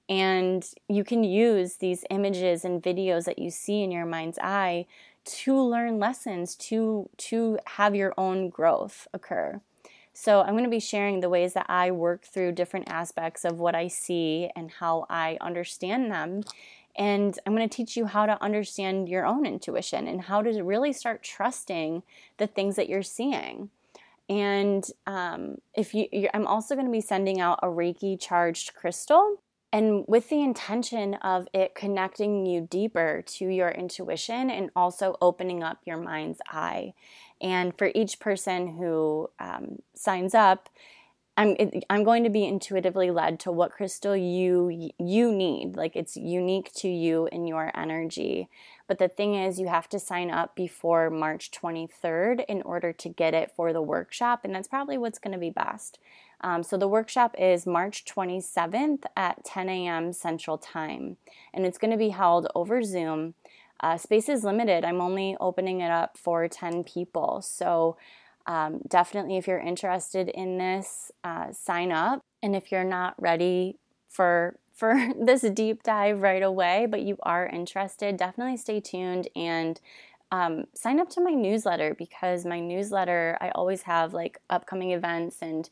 And 0.10 0.68
you 0.90 1.04
can 1.04 1.24
use 1.24 1.76
these 1.76 2.04
images 2.10 2.66
and 2.66 2.84
videos 2.84 3.24
that 3.26 3.40
you 3.40 3.50
see 3.50 3.84
in 3.84 3.92
your 3.92 4.06
mind's 4.06 4.38
eye 4.40 4.86
to 5.26 5.58
learn 5.58 6.00
lessons, 6.00 6.56
to 6.56 7.10
to 7.18 7.58
have 7.66 7.96
your 7.96 8.14
own 8.18 8.50
growth 8.50 9.08
occur. 9.14 9.62
So, 10.16 10.42
I'm 10.42 10.52
going 10.52 10.66
to 10.66 10.70
be 10.70 10.80
sharing 10.80 11.22
the 11.22 11.30
ways 11.30 11.54
that 11.54 11.66
I 11.70 11.92
work 11.92 12.24
through 12.24 12.52
different 12.52 12.90
aspects 12.90 13.46
of 13.46 13.60
what 13.60 13.74
I 13.76 13.88
see 13.88 14.50
and 14.56 14.70
how 14.70 15.06
I 15.10 15.38
understand 15.40 16.12
them. 16.12 16.44
And 16.96 17.38
I'm 17.46 17.56
going 17.56 17.68
to 17.68 17.76
teach 17.76 17.98
you 17.98 18.06
how 18.06 18.26
to 18.26 18.42
understand 18.42 19.10
your 19.10 19.26
own 19.26 19.46
intuition 19.46 20.08
and 20.08 20.22
how 20.22 20.42
to 20.42 20.64
really 20.64 20.94
start 20.94 21.24
trusting 21.24 22.04
the 22.38 22.48
things 22.48 22.76
that 22.76 22.90
you're 22.90 23.02
seeing. 23.02 23.70
And 24.30 24.88
um, 25.06 25.58
if 25.76 25.94
you, 25.94 26.08
I'm 26.34 26.48
also 26.48 26.76
going 26.76 26.88
to 26.88 26.92
be 26.92 27.02
sending 27.02 27.42
out 27.42 27.60
a 27.62 27.68
Reiki 27.68 28.20
charged 28.20 28.74
crystal 28.74 29.38
and 29.74 30.06
with 30.08 30.30
the 30.30 30.42
intention 30.42 31.16
of 31.16 31.48
it 31.52 31.74
connecting 31.74 32.46
you 32.46 32.62
deeper 32.70 33.24
to 33.26 33.48
your 33.48 33.70
intuition 33.70 34.52
and 34.52 34.70
also 34.76 35.18
opening 35.20 35.64
up 35.64 35.80
your 35.84 35.98
mind's 35.98 36.40
eye. 36.48 36.94
And 37.42 37.76
for 37.76 37.92
each 37.96 38.20
person 38.20 38.78
who 38.78 39.32
um, 39.40 39.80
signs 39.96 40.36
up, 40.36 40.70
I'm 41.36 41.56
I'm 41.90 42.04
going 42.04 42.24
to 42.26 42.30
be 42.30 42.46
intuitively 42.46 43.10
led 43.10 43.40
to 43.42 43.52
what 43.52 43.72
crystal 43.72 44.16
you 44.16 44.92
you 45.00 45.32
need. 45.32 45.76
Like 45.76 45.96
it's 45.96 46.16
unique 46.16 46.72
to 46.76 46.88
you 46.88 47.28
and 47.32 47.48
your 47.48 47.72
energy. 47.76 48.50
But 48.88 49.00
the 49.00 49.08
thing 49.08 49.34
is 49.34 49.60
you 49.60 49.68
have 49.68 49.90
to 49.90 50.00
sign 50.00 50.30
up 50.30 50.56
before 50.56 51.10
March 51.10 51.50
23rd 51.50 52.46
in 52.48 52.62
order 52.62 52.94
to 52.94 53.10
get 53.10 53.34
it 53.34 53.52
for 53.56 53.74
the 53.74 53.82
workshop 53.82 54.42
and 54.44 54.54
that's 54.54 54.68
probably 54.68 54.98
what's 54.98 55.20
going 55.20 55.34
to 55.34 55.40
be 55.40 55.50
best. 55.50 55.98
Um, 56.42 56.62
so 56.62 56.78
the 56.78 56.90
workshop 56.90 57.36
is 57.40 57.66
March 57.66 58.04
27th 58.06 59.04
at 59.16 59.46
10 59.46 59.70
a.m. 59.70 60.12
Central 60.12 60.58
Time, 60.58 61.16
and 61.54 61.66
it's 61.66 61.78
going 61.78 61.92
to 61.92 61.98
be 61.98 62.10
held 62.10 62.50
over 62.54 62.84
Zoom. 62.84 63.34
Uh, 63.80 63.98
space 63.98 64.28
is 64.28 64.44
limited. 64.44 64.84
I'm 64.84 65.02
only 65.02 65.38
opening 65.40 65.80
it 65.80 65.90
up 65.90 66.18
for 66.18 66.48
10 66.48 66.84
people. 66.84 67.42
So 67.42 67.98
um, 68.46 68.82
definitely, 68.88 69.38
if 69.38 69.48
you're 69.48 69.60
interested 69.60 70.30
in 70.30 70.58
this, 70.58 71.12
uh, 71.24 71.52
sign 71.52 71.92
up. 71.92 72.22
And 72.42 72.56
if 72.56 72.72
you're 72.72 72.84
not 72.84 73.16
ready 73.22 73.78
for 74.10 74.58
for 74.74 75.14
this 75.20 75.42
deep 75.42 75.84
dive 75.84 76.22
right 76.22 76.42
away, 76.42 76.88
but 76.90 77.04
you 77.04 77.16
are 77.22 77.46
interested, 77.46 78.18
definitely 78.18 78.58
stay 78.58 78.80
tuned 78.80 79.28
and 79.36 79.80
um, 80.32 80.66
sign 80.74 81.00
up 81.00 81.10
to 81.10 81.22
my 81.22 81.30
newsletter 81.30 81.94
because 81.94 82.44
my 82.44 82.60
newsletter, 82.60 83.38
I 83.40 83.50
always 83.50 83.84
have 83.84 84.16
like 84.16 84.40
upcoming 84.50 84.90
events 84.90 85.38
and 85.44 85.70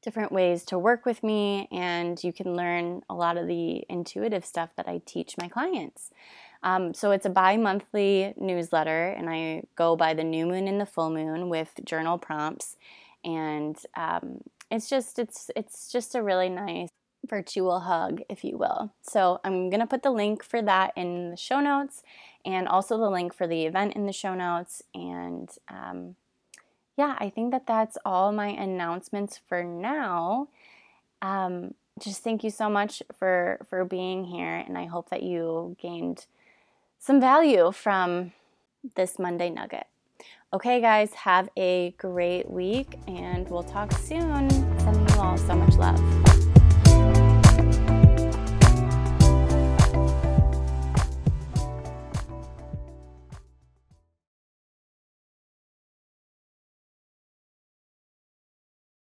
different 0.00 0.32
ways 0.32 0.64
to 0.64 0.78
work 0.78 1.04
with 1.04 1.22
me, 1.22 1.68
and 1.70 2.22
you 2.24 2.32
can 2.32 2.54
learn 2.54 3.02
a 3.10 3.14
lot 3.14 3.36
of 3.36 3.46
the 3.46 3.84
intuitive 3.90 4.46
stuff 4.46 4.70
that 4.76 4.88
I 4.88 5.02
teach 5.04 5.36
my 5.36 5.48
clients. 5.48 6.10
Um, 6.62 6.92
so 6.94 7.10
it's 7.12 7.26
a 7.26 7.30
bi 7.30 7.56
monthly 7.56 8.34
newsletter, 8.36 9.08
and 9.10 9.30
I 9.30 9.62
go 9.76 9.96
by 9.96 10.14
the 10.14 10.24
new 10.24 10.46
moon 10.46 10.66
and 10.66 10.80
the 10.80 10.86
full 10.86 11.10
moon 11.10 11.48
with 11.48 11.70
journal 11.84 12.18
prompts, 12.18 12.76
and 13.24 13.76
um, 13.96 14.42
it's 14.70 14.88
just 14.88 15.18
it's 15.18 15.50
it's 15.54 15.90
just 15.90 16.14
a 16.14 16.22
really 16.22 16.48
nice 16.48 16.88
virtual 17.26 17.80
hug, 17.80 18.22
if 18.28 18.44
you 18.44 18.56
will. 18.58 18.92
So 19.02 19.40
I'm 19.44 19.70
gonna 19.70 19.86
put 19.86 20.02
the 20.02 20.10
link 20.10 20.42
for 20.42 20.60
that 20.62 20.92
in 20.96 21.30
the 21.30 21.36
show 21.36 21.60
notes, 21.60 22.02
and 22.44 22.66
also 22.66 22.98
the 22.98 23.10
link 23.10 23.34
for 23.34 23.46
the 23.46 23.64
event 23.64 23.94
in 23.94 24.06
the 24.06 24.12
show 24.12 24.34
notes, 24.34 24.82
and 24.94 25.48
um, 25.68 26.16
yeah, 26.96 27.16
I 27.20 27.30
think 27.30 27.52
that 27.52 27.66
that's 27.66 27.96
all 28.04 28.32
my 28.32 28.48
announcements 28.48 29.40
for 29.48 29.62
now. 29.62 30.48
Um, 31.22 31.74
just 32.00 32.22
thank 32.22 32.42
you 32.42 32.50
so 32.50 32.68
much 32.68 33.02
for 33.16 33.58
for 33.68 33.84
being 33.84 34.24
here, 34.24 34.56
and 34.56 34.76
I 34.76 34.86
hope 34.86 35.10
that 35.10 35.22
you 35.22 35.76
gained 35.80 36.26
some 36.98 37.20
value 37.20 37.72
from 37.72 38.32
this 38.96 39.18
Monday 39.18 39.50
nugget. 39.50 39.86
Okay, 40.52 40.80
guys, 40.80 41.12
have 41.14 41.48
a 41.56 41.94
great 41.98 42.50
week, 42.50 42.98
and 43.06 43.48
we'll 43.50 43.62
talk 43.62 43.92
soon. 43.92 44.48
Sending 44.80 45.08
you 45.08 45.20
all 45.20 45.36
so 45.36 45.54
much 45.54 45.74
love. 45.74 46.47